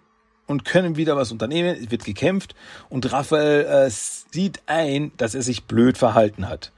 [0.47, 1.75] und können wieder was unternehmen.
[1.83, 2.55] Es wird gekämpft
[2.87, 6.71] und Raphael äh, sieht ein, dass er sich blöd verhalten hat.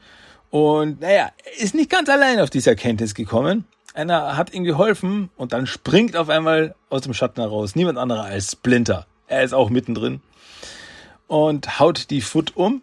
[0.50, 3.66] Und naja, er ist nicht ganz allein auf diese Erkenntnis gekommen.
[3.94, 8.24] Einer hat ihm geholfen und dann springt auf einmal aus dem Schatten heraus niemand anderer
[8.24, 9.06] als Splinter.
[9.28, 10.22] Er ist auch mittendrin
[11.28, 12.82] und haut die Foot um.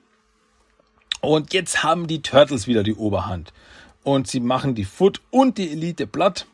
[1.20, 3.52] Und jetzt haben die Turtles wieder die Oberhand.
[4.02, 6.46] Und sie machen die Foot und die Elite platt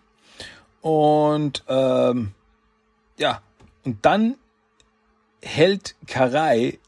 [0.81, 2.33] und ähm,
[3.18, 3.42] ja,
[3.85, 4.37] und dann
[5.42, 6.79] hält Karai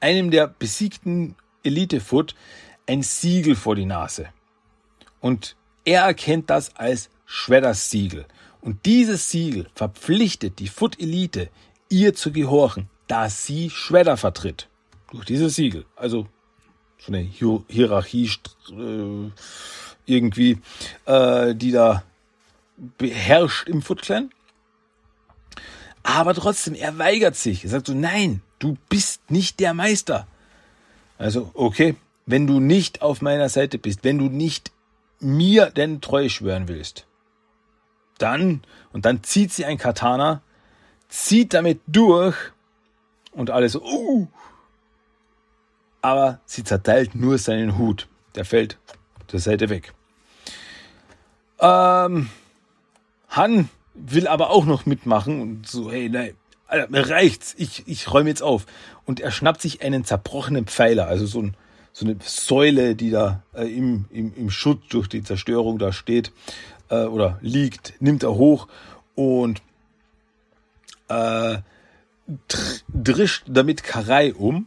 [0.00, 2.34] einem der besiegten Elite-Foot
[2.86, 4.28] ein Siegel vor die Nase.
[5.20, 8.26] Und er erkennt das als Shredders Siegel.
[8.60, 11.48] Und dieses Siegel verpflichtet die Foot Elite,
[11.88, 14.68] ihr zu gehorchen, da sie Shredder vertritt.
[15.10, 15.84] Durch dieses Siegel.
[15.94, 16.26] Also
[16.98, 17.20] so eine
[17.68, 18.30] Hierarchie
[18.70, 19.30] äh,
[20.06, 20.58] irgendwie,
[21.04, 22.02] äh, die da
[22.98, 24.30] beherrscht im Foot Clan.
[26.02, 27.64] Aber trotzdem, er weigert sich.
[27.64, 30.26] Er sagt so, nein, du bist nicht der Meister.
[31.18, 34.70] Also, okay, wenn du nicht auf meiner Seite bist, wenn du nicht
[35.18, 37.06] mir denn treu schwören willst,
[38.18, 40.42] dann, und dann zieht sie ein Katana,
[41.08, 42.36] zieht damit durch
[43.36, 44.26] und alles so, uh,
[46.02, 48.08] aber sie zerteilt nur seinen Hut.
[48.34, 48.78] Der fällt
[49.28, 49.92] zur Seite weg.
[51.58, 52.28] Ähm,
[53.30, 56.34] Han will aber auch noch mitmachen und so, hey, nein,
[56.68, 58.66] Alter, mir reicht's, ich, ich räume jetzt auf.
[59.04, 61.56] Und er schnappt sich einen zerbrochenen Pfeiler, also so, ein,
[61.92, 66.32] so eine Säule, die da äh, im, im, im Schutt durch die Zerstörung da steht
[66.88, 68.68] äh, oder liegt, nimmt er hoch
[69.14, 69.62] und
[71.08, 71.58] äh,
[72.92, 74.66] drischt damit Karai um.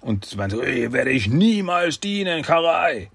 [0.00, 3.10] Und meint so, ey, werde ich niemals dienen, Karai.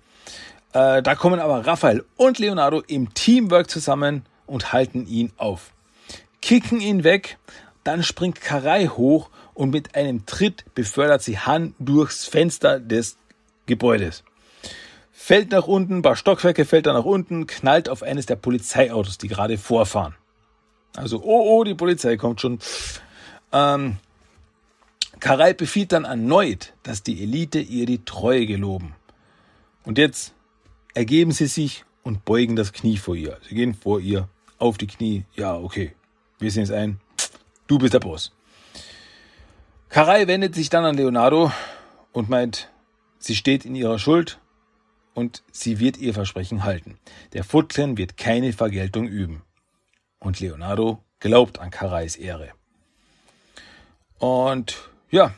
[0.73, 5.71] Äh, da kommen aber Raphael und Leonardo im Teamwork zusammen und halten ihn auf.
[6.41, 7.37] Kicken ihn weg,
[7.83, 13.17] dann springt Karai hoch und mit einem Tritt befördert sie Han durchs Fenster des
[13.65, 14.23] Gebäudes.
[15.11, 19.27] Fällt nach unten, paar Stockwerke fällt er nach unten, knallt auf eines der Polizeiautos, die
[19.27, 20.15] gerade vorfahren.
[20.95, 22.59] Also, oh, oh, die Polizei kommt schon.
[23.51, 23.97] Ähm,
[25.19, 28.95] Karai befiehlt dann erneut, dass die Elite ihr die Treue geloben.
[29.83, 30.33] Und jetzt
[30.93, 33.37] ergeben sie sich und beugen das Knie vor ihr.
[33.47, 35.25] Sie gehen vor ihr auf die Knie.
[35.35, 35.93] Ja, okay.
[36.39, 36.99] Wir sehen es ein.
[37.67, 38.31] Du bist der Boss.
[39.89, 41.51] Karai wendet sich dann an Leonardo
[42.13, 42.69] und meint,
[43.17, 44.39] sie steht in ihrer Schuld
[45.13, 46.97] und sie wird ihr Versprechen halten.
[47.33, 49.41] Der Foot Clan wird keine Vergeltung üben.
[50.19, 52.51] Und Leonardo glaubt an Karais Ehre.
[54.19, 55.33] Und ja,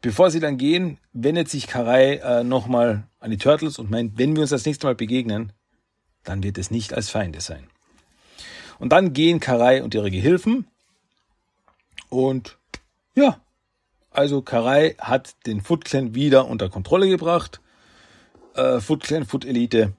[0.00, 4.36] bevor sie dann gehen, wendet sich Karai äh, nochmal an die Turtles und meint, wenn
[4.36, 5.52] wir uns das nächste Mal begegnen,
[6.24, 7.68] dann wird es nicht als Feinde sein.
[8.78, 10.66] Und dann gehen Karai und ihre Gehilfen.
[12.10, 12.58] Und
[13.14, 13.40] ja,
[14.10, 17.60] also Karai hat den Foot Clan wieder unter Kontrolle gebracht.
[18.54, 19.94] Äh, Foot Clan, Foot Elite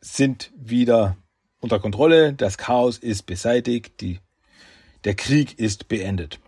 [0.00, 1.16] sind wieder
[1.60, 2.32] unter Kontrolle.
[2.32, 4.00] Das Chaos ist beseitigt.
[4.00, 4.20] Die,
[5.04, 6.40] der Krieg ist beendet.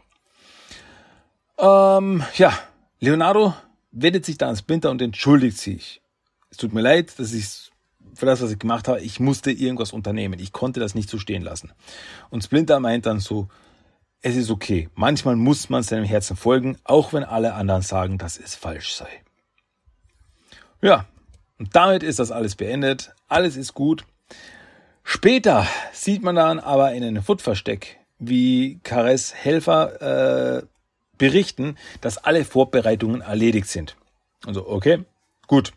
[1.59, 2.57] Ähm, ja,
[3.01, 3.55] Leonardo
[3.91, 6.01] wendet sich da ans Splinter und entschuldigt sich.
[6.51, 7.71] Es tut mir leid, dass ich
[8.15, 10.41] für das, was ich gemacht habe, ich musste irgendwas unternehmen.
[10.41, 11.73] Ich konnte das nicht so stehen lassen.
[12.31, 13.49] Und Splinter meint dann so,
[14.23, 14.89] es ist okay.
[14.95, 19.09] Manchmal muss man seinem Herzen folgen, auch wenn alle anderen sagen, dass es falsch sei.
[20.81, 21.07] Ja,
[21.59, 23.15] und damit ist das alles beendet.
[23.29, 24.05] Alles ist gut.
[25.05, 30.63] Später sieht man dann aber in einem Futversteck, wie Kares Helfer äh,
[31.19, 33.97] berichten, dass alle Vorbereitungen erledigt sind.
[34.47, 35.05] Also, okay,
[35.47, 35.73] gut.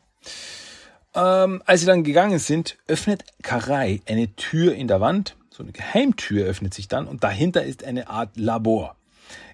[1.13, 5.35] Ähm, als sie dann gegangen sind, öffnet Karai eine Tür in der Wand.
[5.49, 8.95] So eine Geheimtür öffnet sich dann und dahinter ist eine Art Labor.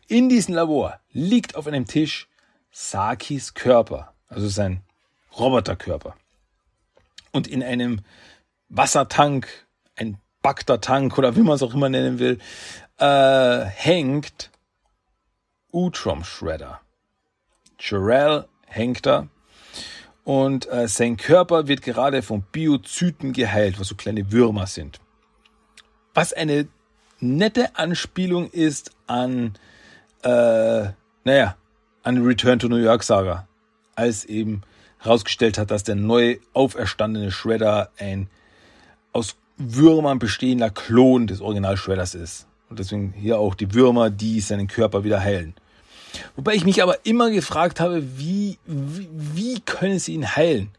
[0.08, 2.28] In diesem Labor liegt auf einem Tisch
[2.72, 4.82] Sakis Körper, also sein
[5.38, 6.16] Roboterkörper.
[7.32, 8.02] Und in einem
[8.70, 9.48] Wassertank,
[9.96, 12.40] ein Bagdad-Tank oder wie man es auch immer nennen will,
[13.00, 14.52] äh, hängt
[15.72, 16.82] Utrom Shredder.
[17.80, 19.28] Jarell hängt da
[20.24, 25.00] und äh, sein Körper wird gerade von Biozyten geheilt, was so kleine Würmer sind.
[26.14, 26.68] Was eine
[27.20, 29.54] nette Anspielung ist an,
[30.24, 30.88] äh,
[31.24, 31.56] naja,
[32.04, 33.48] an Return to New York Saga,
[33.96, 34.64] als eben
[35.00, 38.30] herausgestellt hat, dass der neu auferstandene Shredder ein
[39.14, 42.47] aus Würmern bestehender Klon des Original Shredders ist.
[42.70, 45.54] Und deswegen hier auch die Würmer, die seinen Körper wieder heilen.
[46.36, 50.70] Wobei ich mich aber immer gefragt habe, wie, wie, wie können sie ihn heilen?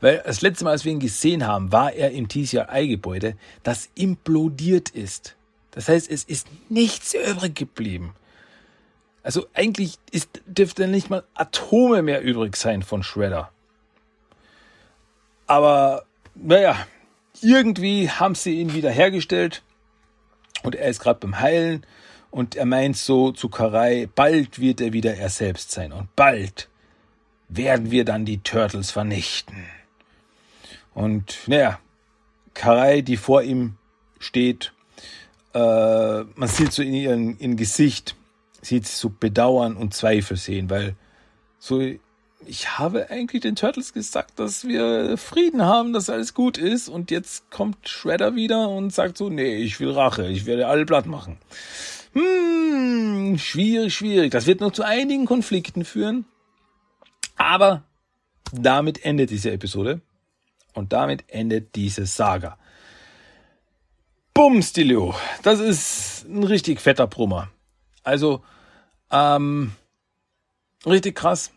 [0.00, 4.90] Weil das letzte Mal, als wir ihn gesehen haben, war er im TCI-Gebäude, das implodiert
[4.90, 5.36] ist.
[5.70, 8.14] Das heißt, es ist nichts übrig geblieben.
[9.22, 13.50] Also eigentlich ist, dürfte nicht mal Atome mehr übrig sein von Shredder.
[15.46, 16.76] Aber naja,
[17.40, 19.62] irgendwie haben sie ihn wieder hergestellt
[20.62, 21.86] und er ist gerade beim Heilen
[22.30, 26.68] und er meint so zu Karai, bald wird er wieder er selbst sein und bald
[27.48, 29.64] werden wir dann die Turtles vernichten.
[30.94, 31.78] Und naja,
[32.54, 33.76] Karai, die vor ihm
[34.18, 34.72] steht,
[35.54, 35.58] äh,
[36.34, 38.16] man sieht so in ihrem Gesicht,
[38.62, 40.96] sieht sie so Bedauern und Zweifel sehen, weil
[41.58, 41.80] so
[42.46, 47.10] ich habe eigentlich den Turtles gesagt, dass wir Frieden haben, dass alles gut ist und
[47.10, 51.06] jetzt kommt Shredder wieder und sagt so, nee, ich will Rache, ich werde alle platt
[51.06, 51.38] machen.
[52.12, 54.30] Hm, schwierig, schwierig.
[54.30, 56.26] Das wird noch zu einigen Konflikten führen.
[57.36, 57.84] Aber
[58.52, 60.00] damit endet diese Episode
[60.74, 62.58] und damit endet diese Saga.
[64.34, 65.14] Bums, Stilio.
[65.42, 67.50] Das ist ein richtig fetter Brummer.
[68.02, 68.42] Also,
[69.10, 69.72] ähm,
[70.84, 71.52] richtig krass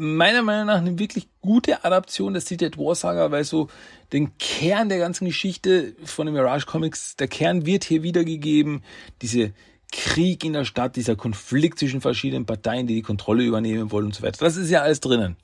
[0.00, 3.68] meiner Meinung nach eine wirklich gute Adaption der at War Saga, weil so
[4.12, 8.82] den Kern der ganzen Geschichte von den Mirage Comics, der Kern wird hier wiedergegeben.
[9.20, 9.52] Diese
[9.92, 14.14] Krieg in der Stadt, dieser Konflikt zwischen verschiedenen Parteien, die die Kontrolle übernehmen wollen und
[14.14, 14.38] so weiter.
[14.40, 15.36] Das ist ja alles drinnen.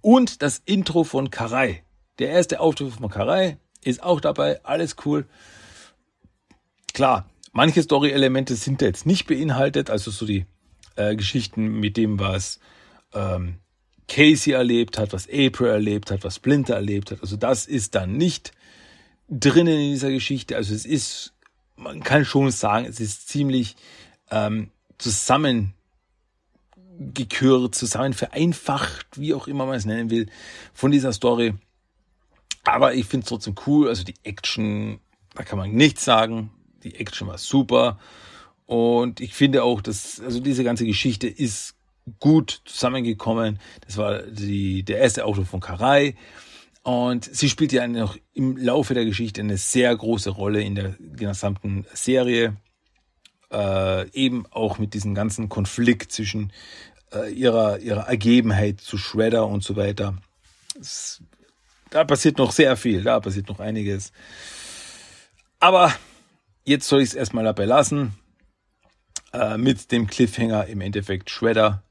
[0.00, 1.82] Und das Intro von Karai.
[2.20, 4.64] Der erste Auftritt von Karai ist auch dabei.
[4.64, 5.26] Alles cool.
[6.94, 10.46] Klar, manche Story-Elemente sind jetzt nicht beinhaltet, also so die
[10.94, 12.60] äh, Geschichten mit dem, was
[13.12, 13.56] ähm,
[14.08, 17.20] Casey erlebt hat, was April erlebt hat, was Splinter erlebt hat.
[17.22, 18.52] Also das ist dann nicht
[19.28, 20.56] drinnen in dieser Geschichte.
[20.56, 21.32] Also es ist,
[21.76, 23.76] man kann schon sagen, es ist ziemlich
[24.30, 25.74] ähm, zusammengekürt,
[27.74, 30.28] zusammen vereinfacht, wie auch immer man es nennen will,
[30.72, 31.54] von dieser Story.
[32.64, 33.88] Aber ich finde es trotzdem cool.
[33.88, 35.00] Also die Action,
[35.34, 36.50] da kann man nichts sagen.
[36.82, 37.98] Die Action war super.
[38.66, 41.75] Und ich finde auch, dass, also diese ganze Geschichte ist
[42.20, 43.58] gut zusammengekommen.
[43.86, 46.14] Das war die, der erste Auto von Karai.
[46.82, 50.94] Und sie spielt ja noch im Laufe der Geschichte eine sehr große Rolle in der
[50.98, 52.56] gesamten Serie.
[53.50, 56.52] Äh, eben auch mit diesem ganzen Konflikt zwischen
[57.12, 60.16] äh, ihrer, ihrer Ergebenheit zu Shredder und so weiter.
[60.78, 61.22] Es,
[61.90, 64.12] da passiert noch sehr viel, da passiert noch einiges.
[65.58, 65.92] Aber
[66.64, 68.14] jetzt soll ich es erstmal dabei lassen.
[69.32, 71.82] Äh, mit dem Cliffhanger im Endeffekt Shredder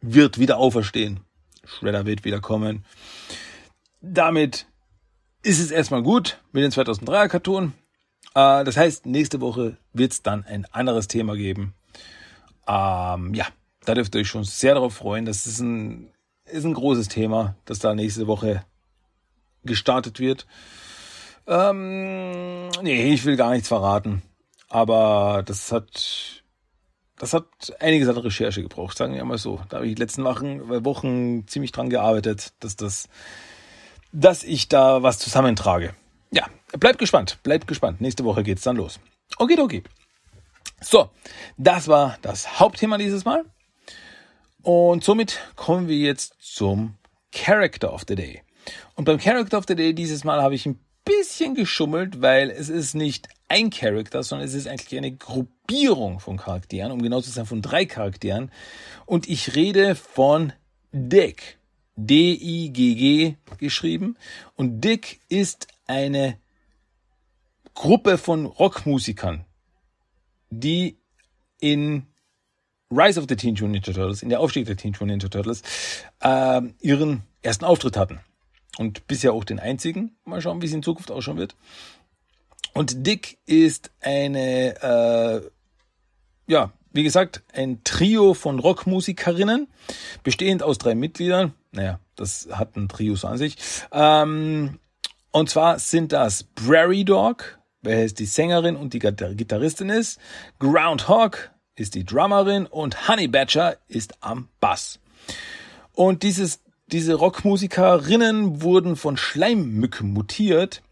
[0.00, 1.20] wird wieder auferstehen.
[1.64, 2.84] Shredder wird wieder kommen.
[4.00, 4.66] Damit
[5.42, 7.72] ist es erstmal gut mit den 2003er Cartoon.
[8.34, 11.74] Äh, das heißt, nächste Woche wird es dann ein anderes Thema geben.
[12.66, 13.46] Ähm, ja,
[13.84, 15.24] da dürft ihr euch schon sehr darauf freuen.
[15.24, 16.12] Das ist ein,
[16.44, 18.64] ist ein großes Thema, das da nächste Woche
[19.64, 20.46] gestartet wird.
[21.46, 24.22] Ähm, nee, ich will gar nichts verraten.
[24.68, 26.42] Aber das hat
[27.18, 27.46] das hat
[27.80, 29.60] einiges an Recherche gebraucht, sagen wir mal so.
[29.68, 33.08] Da habe ich die letzten Wochen, Wochen ziemlich dran gearbeitet, dass das,
[34.12, 35.94] dass ich da was zusammentrage.
[36.30, 36.46] Ja,
[36.78, 38.00] bleibt gespannt, bleibt gespannt.
[38.00, 39.00] Nächste Woche geht's dann los.
[39.38, 39.82] Okay, okay.
[40.80, 41.10] So,
[41.56, 43.44] das war das Hauptthema dieses Mal.
[44.62, 46.96] Und somit kommen wir jetzt zum
[47.32, 48.42] Character of the Day.
[48.94, 52.68] Und beim Character of the Day dieses Mal habe ich ein bisschen geschummelt, weil es
[52.68, 57.30] ist nicht ein Charakter, sondern es ist eigentlich eine Gruppierung von Charakteren, um genau zu
[57.30, 58.50] sein, von drei Charakteren.
[59.04, 60.52] Und ich rede von
[60.92, 61.58] Dick.
[61.96, 64.16] D-I-G-G geschrieben.
[64.54, 66.38] Und Dick ist eine
[67.74, 69.44] Gruppe von Rockmusikern,
[70.50, 70.98] die
[71.58, 72.06] in
[72.90, 75.62] Rise of the Teen Ninja Turtles, in der Aufstieg der Teen Ninja Turtles,
[76.20, 78.20] äh, ihren ersten Auftritt hatten.
[78.78, 80.16] Und bisher auch den einzigen.
[80.24, 81.56] Mal schauen, wie es in Zukunft ausschauen wird.
[82.76, 85.50] Und Dick ist eine, äh,
[86.46, 89.68] ja, wie gesagt, ein Trio von Rockmusikerinnen,
[90.22, 91.54] bestehend aus drei Mitgliedern.
[91.72, 93.56] Naja, das hat ein Trio so an sich.
[93.92, 94.78] Ähm,
[95.30, 100.18] und zwar sind das Prairie Dog, wer die Sängerin und die Gitarristin ist.
[100.58, 104.98] Groundhog ist die Drummerin und Honey Badger ist am Bass.
[105.92, 110.82] Und dieses, diese Rockmusikerinnen wurden von Schleimmücken mutiert.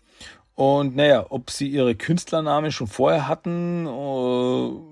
[0.55, 4.83] Und naja, ob sie ihre Künstlernamen schon vorher hatten uh,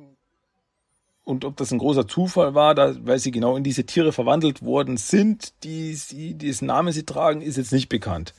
[1.24, 4.62] und ob das ein großer Zufall war, da, weil sie genau in diese Tiere verwandelt
[4.62, 8.34] worden sind, die sie, diesen Namen sie tragen, ist jetzt nicht bekannt.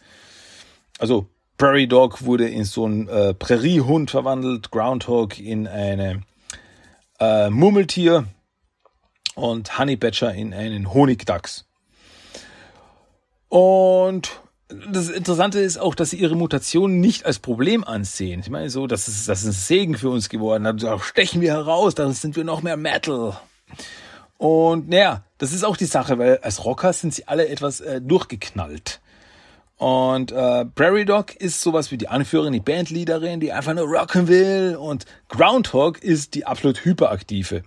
[0.99, 6.23] Also Prairie Dog wurde in so einen äh, Präriehund verwandelt, Groundhog in eine
[7.19, 8.25] äh, Murmeltier
[9.35, 11.65] und Honey Badger in einen Honigdachs.
[13.47, 18.39] Und das Interessante ist auch, dass sie ihre Mutation nicht als Problem ansehen.
[18.39, 20.63] Ich meine so, das ist, das ist ein Segen für uns geworden.
[20.77, 23.37] Da stechen wir heraus, dann sind wir noch mehr Metal.
[24.37, 28.01] Und naja, das ist auch die Sache, weil als Rocker sind sie alle etwas äh,
[28.01, 28.99] durchgeknallt.
[29.83, 34.29] Und äh, Prairie Dog ist sowas wie die Anführerin, die Bandleaderin, die einfach nur rocken
[34.29, 34.77] will.
[34.79, 37.63] Und Groundhog ist die absolut hyperaktive,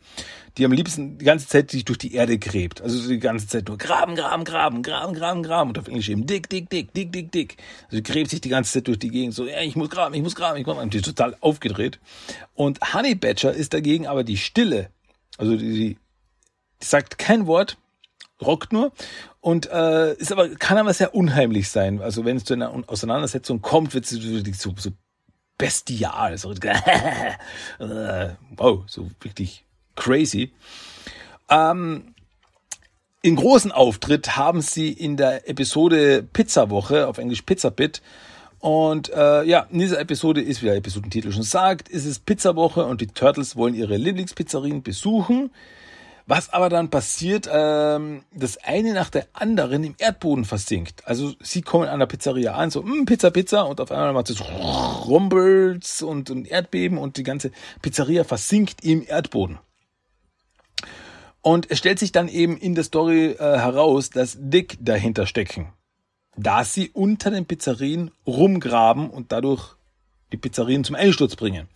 [0.57, 2.81] die am liebsten die ganze Zeit sich durch die Erde gräbt.
[2.81, 5.69] Also die ganze Zeit nur graben, graben, graben, graben, graben, graben.
[5.69, 7.59] Und auf Englisch eben dick, dick, dick, dick, dick, dick.
[7.89, 9.35] Also die gräbt sich die ganze Zeit durch die Gegend.
[9.35, 10.89] So, ja, ich muss graben, ich muss graben, ich muss graben.
[10.89, 12.01] Die ist total aufgedreht.
[12.55, 14.89] Und Honey Badger ist dagegen aber die Stille.
[15.37, 15.99] Also die, die
[16.81, 17.77] sagt kein Wort,
[18.41, 18.93] rockt nur
[19.41, 22.01] und äh, ist aber kann aber sehr unheimlich sein.
[22.01, 24.11] Also wenn es zu einer Auseinandersetzung kommt, wird es
[24.61, 24.91] so, so
[25.59, 26.53] bestial, so
[27.79, 29.65] äh, wow, so wirklich
[29.95, 30.53] crazy.
[31.49, 32.15] Ähm,
[33.23, 38.03] in großen Auftritt haben sie in der Episode Pizzawoche, auf Englisch Pizza Pit.
[38.59, 42.85] Und äh, ja, in dieser Episode ist, wie der Episodentitel schon sagt, ist es Pizzawoche
[42.85, 45.51] und die Turtles wollen ihre Lieblingspizzerien besuchen.
[46.29, 51.07] Was aber dann passiert, ähm, das eine nach der anderen im Erdboden versinkt.
[51.07, 54.31] Also sie kommen an der Pizzeria an, so mm, Pizza, Pizza und auf einmal macht
[54.31, 59.61] es Rumbels und, und Erdbeben und die ganze Pizzeria versinkt im Erdboden.
[61.43, 65.73] Und es stellt sich dann eben in der Story äh, heraus, dass Dick dahinter stecken.
[66.37, 69.77] Da sie unter den Pizzerien rumgraben und dadurch
[70.33, 71.69] die Pizzerien zum Einsturz bringen.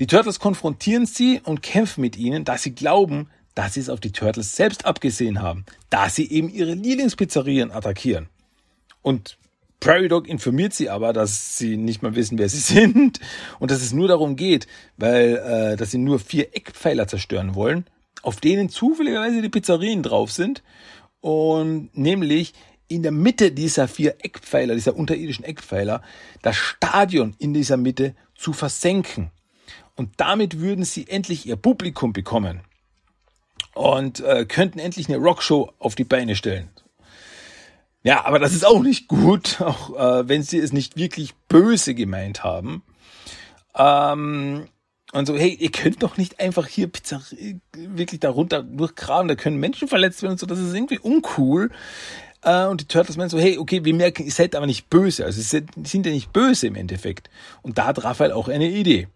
[0.00, 3.98] Die Turtles konfrontieren sie und kämpfen mit ihnen, da sie glauben, dass sie es auf
[3.98, 8.28] die Turtles selbst abgesehen haben, da sie eben ihre Lieblingspizzerien attackieren.
[9.02, 9.36] Und
[9.80, 13.18] Prairie Dog informiert sie aber, dass sie nicht mal wissen, wer sie sind
[13.58, 17.86] und dass es nur darum geht, weil äh, dass sie nur vier Eckpfeiler zerstören wollen,
[18.22, 20.62] auf denen zufälligerweise die Pizzerien drauf sind
[21.20, 22.54] und nämlich
[22.86, 26.02] in der Mitte dieser vier Eckpfeiler, dieser unterirdischen Eckpfeiler,
[26.42, 29.32] das Stadion in dieser Mitte zu versenken.
[29.96, 32.60] Und damit würden sie endlich ihr Publikum bekommen
[33.78, 36.68] und äh, könnten endlich eine Rockshow auf die Beine stellen.
[38.02, 41.94] Ja, aber das ist auch nicht gut, auch äh, wenn sie es nicht wirklich böse
[41.94, 42.82] gemeint haben.
[43.76, 44.66] Ähm,
[45.12, 49.58] und so, hey, ihr könnt doch nicht einfach hier Pizzeria wirklich darunter durchgraben, da können
[49.58, 51.70] Menschen verletzt werden und so, das ist irgendwie uncool.
[52.42, 55.24] Äh, und die Turtles meinen so, hey, okay, wir merken, ihr seid aber nicht böse,
[55.24, 57.30] also sie sind ja nicht böse im Endeffekt.
[57.62, 59.06] Und da hat Raphael auch eine Idee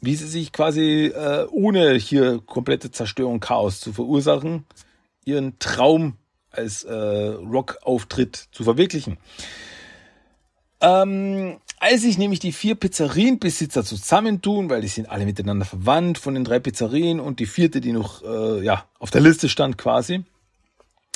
[0.00, 4.64] wie sie sich quasi äh, ohne hier komplette Zerstörung, Chaos zu verursachen,
[5.24, 6.14] ihren Traum
[6.50, 9.18] als äh, Rock-Auftritt zu verwirklichen.
[10.80, 16.34] Ähm, als sich nämlich die vier Pizzerienbesitzer zusammentun, weil die sind alle miteinander verwandt von
[16.34, 20.24] den drei Pizzerien und die vierte, die noch äh, ja auf der Liste stand quasi,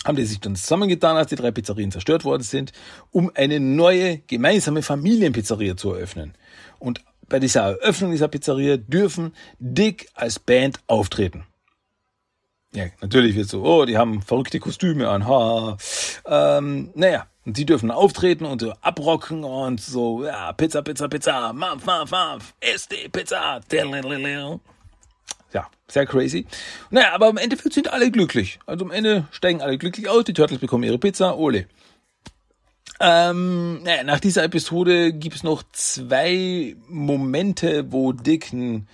[0.04, 2.72] haben die sich dann zusammengetan, als die drei Pizzerien zerstört worden sind,
[3.10, 6.34] um eine neue gemeinsame Familienpizzeria zu eröffnen.
[6.78, 7.02] Und
[7.32, 11.46] bei dieser Eröffnung dieser Pizzeria dürfen Dick als Band auftreten.
[12.74, 15.78] Ja, natürlich wird so, oh, die haben verrückte Kostüme an, ha.
[16.26, 21.54] Ähm, naja, und sie dürfen auftreten und so abrocken und so, ja, Pizza, Pizza, Pizza,
[21.54, 23.60] mampf, mampf, mampf, ist die Pizza.
[25.54, 26.46] Ja, sehr crazy.
[26.90, 28.58] Naja, aber im Endeffekt sind alle glücklich.
[28.66, 31.66] Also am Ende steigen alle glücklich aus, die Turtles bekommen ihre Pizza, ole.
[33.04, 38.86] Ähm, naja, nach dieser Episode gibt es noch zwei Momente, wo Dick einen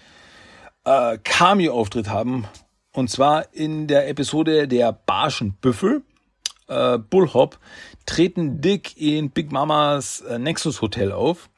[0.85, 2.47] äh, Cameo-Auftritt haben.
[2.95, 6.05] Und zwar in der Episode der Barschen Büffel,
[6.69, 7.59] äh, Bullhop,
[8.07, 11.51] treten Dick in Big Mamas äh, Nexus Hotel auf.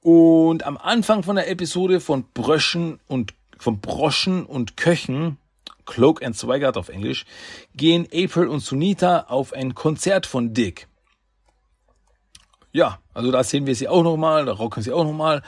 [0.00, 5.38] Und am Anfang von der Episode von Bröschen und von Broschen und Köchen,
[5.86, 7.24] Cloak and Swagger auf Englisch,
[7.74, 10.86] gehen April und Sunita auf ein Konzert von Dick
[12.78, 15.42] ja, also da sehen wir sie auch nochmal, da rocken sie auch nochmal.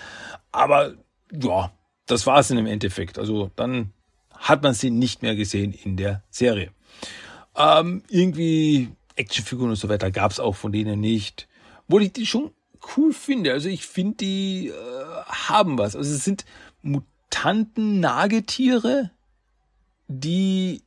[0.51, 0.95] Aber
[1.33, 1.73] ja,
[2.07, 3.21] das war es im Endeffekt.
[3.21, 3.93] Also dann
[4.33, 6.73] hat man sie nicht mehr gesehen in der Serie.
[7.57, 11.47] Ähm, irgendwie Actionfiguren und so weiter gab es auch von denen nicht.
[11.87, 12.51] Wo ich die schon
[12.97, 13.53] cool finde.
[13.53, 14.73] Also ich finde, die äh,
[15.27, 15.95] haben was.
[15.95, 16.45] Also es sind
[16.83, 19.13] Mutanten-Nagetiere,
[20.09, 20.83] die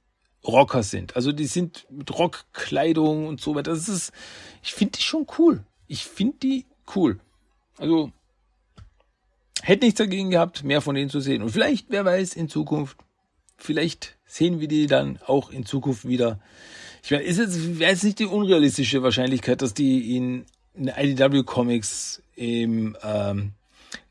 [0.45, 1.15] Rocker sind.
[1.15, 3.71] Also die sind mit Rockkleidung und so weiter.
[3.71, 4.11] Das ist,
[4.61, 5.63] ich finde die schon cool
[5.93, 6.65] ich finde die
[6.95, 7.19] cool.
[7.77, 8.11] Also
[9.61, 11.43] hätte nichts dagegen gehabt, mehr von denen zu sehen.
[11.43, 12.97] Und vielleicht, wer weiß, in Zukunft,
[13.57, 16.39] vielleicht sehen wir die dann auch in Zukunft wieder.
[17.03, 21.43] Ich meine, ist jetzt, wäre jetzt nicht die unrealistische Wahrscheinlichkeit, dass die in, in IDW
[21.43, 23.51] Comics im ähm,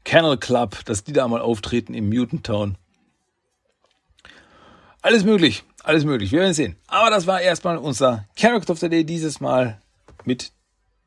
[0.04, 2.78] Kennel Club, dass die da mal auftreten im Mutant Town.
[5.00, 6.30] Alles möglich, alles möglich.
[6.30, 6.76] Wir werden sehen.
[6.86, 9.80] Aber das war erstmal unser Character of the Day dieses Mal
[10.24, 10.52] mit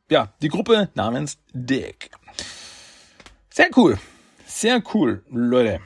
[0.10, 2.12] ja, die Gruppe namens Dick.
[3.50, 3.98] Sehr cool.
[4.46, 5.80] Sehr cool, Leute.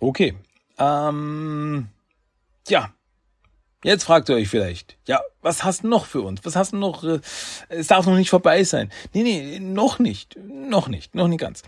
[0.00, 0.36] Okay.
[0.78, 1.88] Ähm,
[2.68, 2.90] ja.
[3.84, 6.44] Jetzt fragt ihr euch vielleicht, ja, was hast du noch für uns?
[6.44, 7.04] Was hast du noch?
[7.04, 7.20] Äh,
[7.68, 8.90] es darf noch nicht vorbei sein.
[9.12, 10.36] Nee, nee, noch nicht.
[10.42, 11.14] Noch nicht.
[11.14, 11.62] Noch nicht ganz.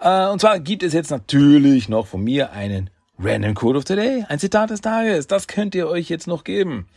[0.00, 3.94] Äh, und zwar gibt es jetzt natürlich noch von mir einen Random Code of the
[3.94, 4.24] Day.
[4.28, 5.26] Ein Zitat des Tages.
[5.28, 6.88] Das könnt ihr euch jetzt noch geben.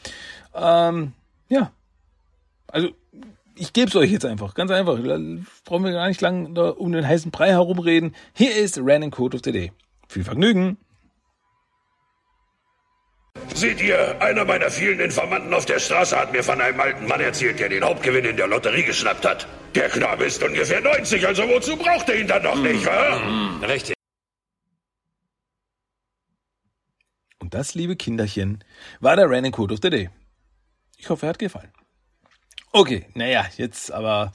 [0.56, 1.14] Ähm,
[1.50, 1.72] ja.
[2.68, 2.89] Also,
[3.56, 4.95] ich gebe es euch jetzt einfach, ganz einfach.
[4.95, 5.20] Da
[5.66, 8.16] brauchen wir gar nicht lang um den heißen Brei herumreden.
[8.34, 9.72] Hier ist Random Code of the Day.
[10.08, 10.78] Viel Vergnügen!
[13.54, 17.22] Seht ihr, einer meiner vielen Informanten auf der Straße hat mir von einem alten Mann
[17.22, 19.47] erzählt, der den Hauptgewinn in der Lotterie geschnappt hat.
[19.76, 23.20] Der Knabe ist ungefähr 90, also wozu braucht er ihn dann noch nicht, wa?
[23.20, 23.95] Mm, richtig.
[27.39, 28.64] Und das, liebe Kinderchen,
[28.99, 30.10] war der Random Code of the Day.
[30.97, 31.72] Ich hoffe, er hat gefallen.
[32.76, 34.32] Okay, naja, jetzt aber.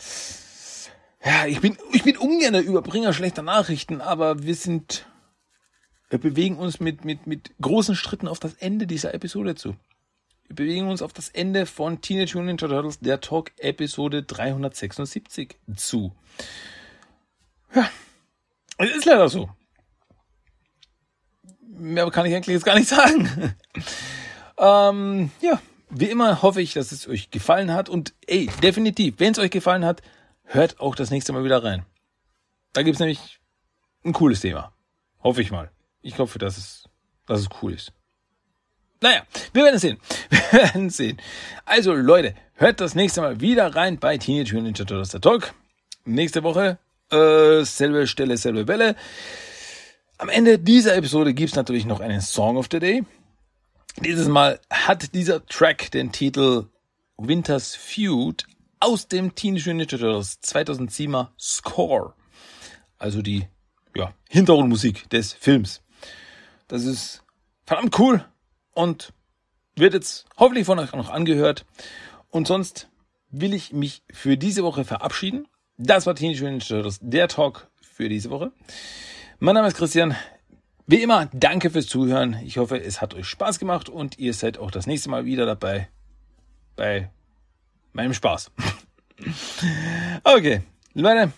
[1.24, 5.06] Ja, ich bin, ich bin ungern der Überbringer schlechter Nachrichten, aber wir sind.
[6.08, 9.76] Wir bewegen uns mit, mit, mit großen Schritten auf das Ende dieser Episode zu.
[10.46, 15.56] Wir bewegen uns auf das Ende von Teenage Mutant Ninja Turtles, der Talk Episode 376
[15.76, 16.14] zu.
[17.74, 17.90] Ja,
[18.78, 19.50] es ist leider so.
[21.60, 23.54] Mehr kann ich eigentlich jetzt gar nicht sagen.
[24.58, 25.60] ähm, ja,
[25.90, 29.50] wie immer hoffe ich, dass es euch gefallen hat und ey, definitiv, wenn es euch
[29.50, 30.02] gefallen hat,
[30.44, 31.84] hört auch das nächste Mal wieder rein.
[32.72, 33.40] Da gibt's nämlich
[34.04, 34.72] ein cooles Thema.
[35.22, 35.70] Hoffe ich mal.
[36.02, 36.84] Ich hoffe, dass es,
[37.26, 37.92] dass es cool ist.
[39.00, 39.22] Naja,
[39.52, 39.98] wir werden sehen.
[40.30, 41.18] Wir werden sehen.
[41.66, 45.54] Also Leute, hört das nächste Mal wieder rein bei Teenage Mutant Ninja Turtles der Talk.
[46.04, 46.78] Nächste Woche,
[47.10, 48.96] äh, selbe Stelle, selbe Welle.
[50.16, 53.04] Am Ende dieser Episode gibt's natürlich noch einen Song of the Day.
[54.04, 56.66] Dieses Mal hat dieser Track den Titel
[57.16, 58.44] Winter's Feud
[58.78, 62.14] aus dem Teenage Mutant Ninja Turtles 2007er Score.
[62.98, 63.48] Also die
[63.96, 65.82] ja, Hintergrundmusik des Films.
[66.68, 67.24] Das ist
[67.64, 68.24] verdammt cool
[68.72, 69.12] und
[69.74, 71.66] wird jetzt hoffentlich von euch noch angehört.
[72.30, 72.88] Und sonst
[73.30, 75.48] will ich mich für diese Woche verabschieden.
[75.76, 78.52] Das war Teenage Mutant Ninja Turtles, der Talk für diese Woche.
[79.40, 80.14] Mein Name ist Christian.
[80.90, 82.40] Wie immer, danke fürs Zuhören.
[82.46, 85.44] Ich hoffe, es hat euch Spaß gemacht und ihr seid auch das nächste Mal wieder
[85.44, 85.86] dabei
[86.76, 87.10] bei
[87.92, 88.50] meinem Spaß.
[90.24, 90.62] okay,
[90.94, 91.32] Leute,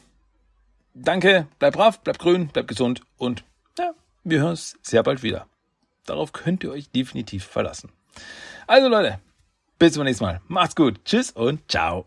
[0.94, 3.42] danke, bleibt brav, bleibt grün, bleibt gesund und
[3.76, 3.92] ja,
[4.22, 5.48] wir hören uns sehr bald wieder.
[6.06, 7.90] Darauf könnt ihr euch definitiv verlassen.
[8.68, 9.18] Also Leute,
[9.80, 10.40] bis zum nächsten Mal.
[10.46, 11.04] Macht's gut.
[11.04, 12.06] Tschüss und ciao.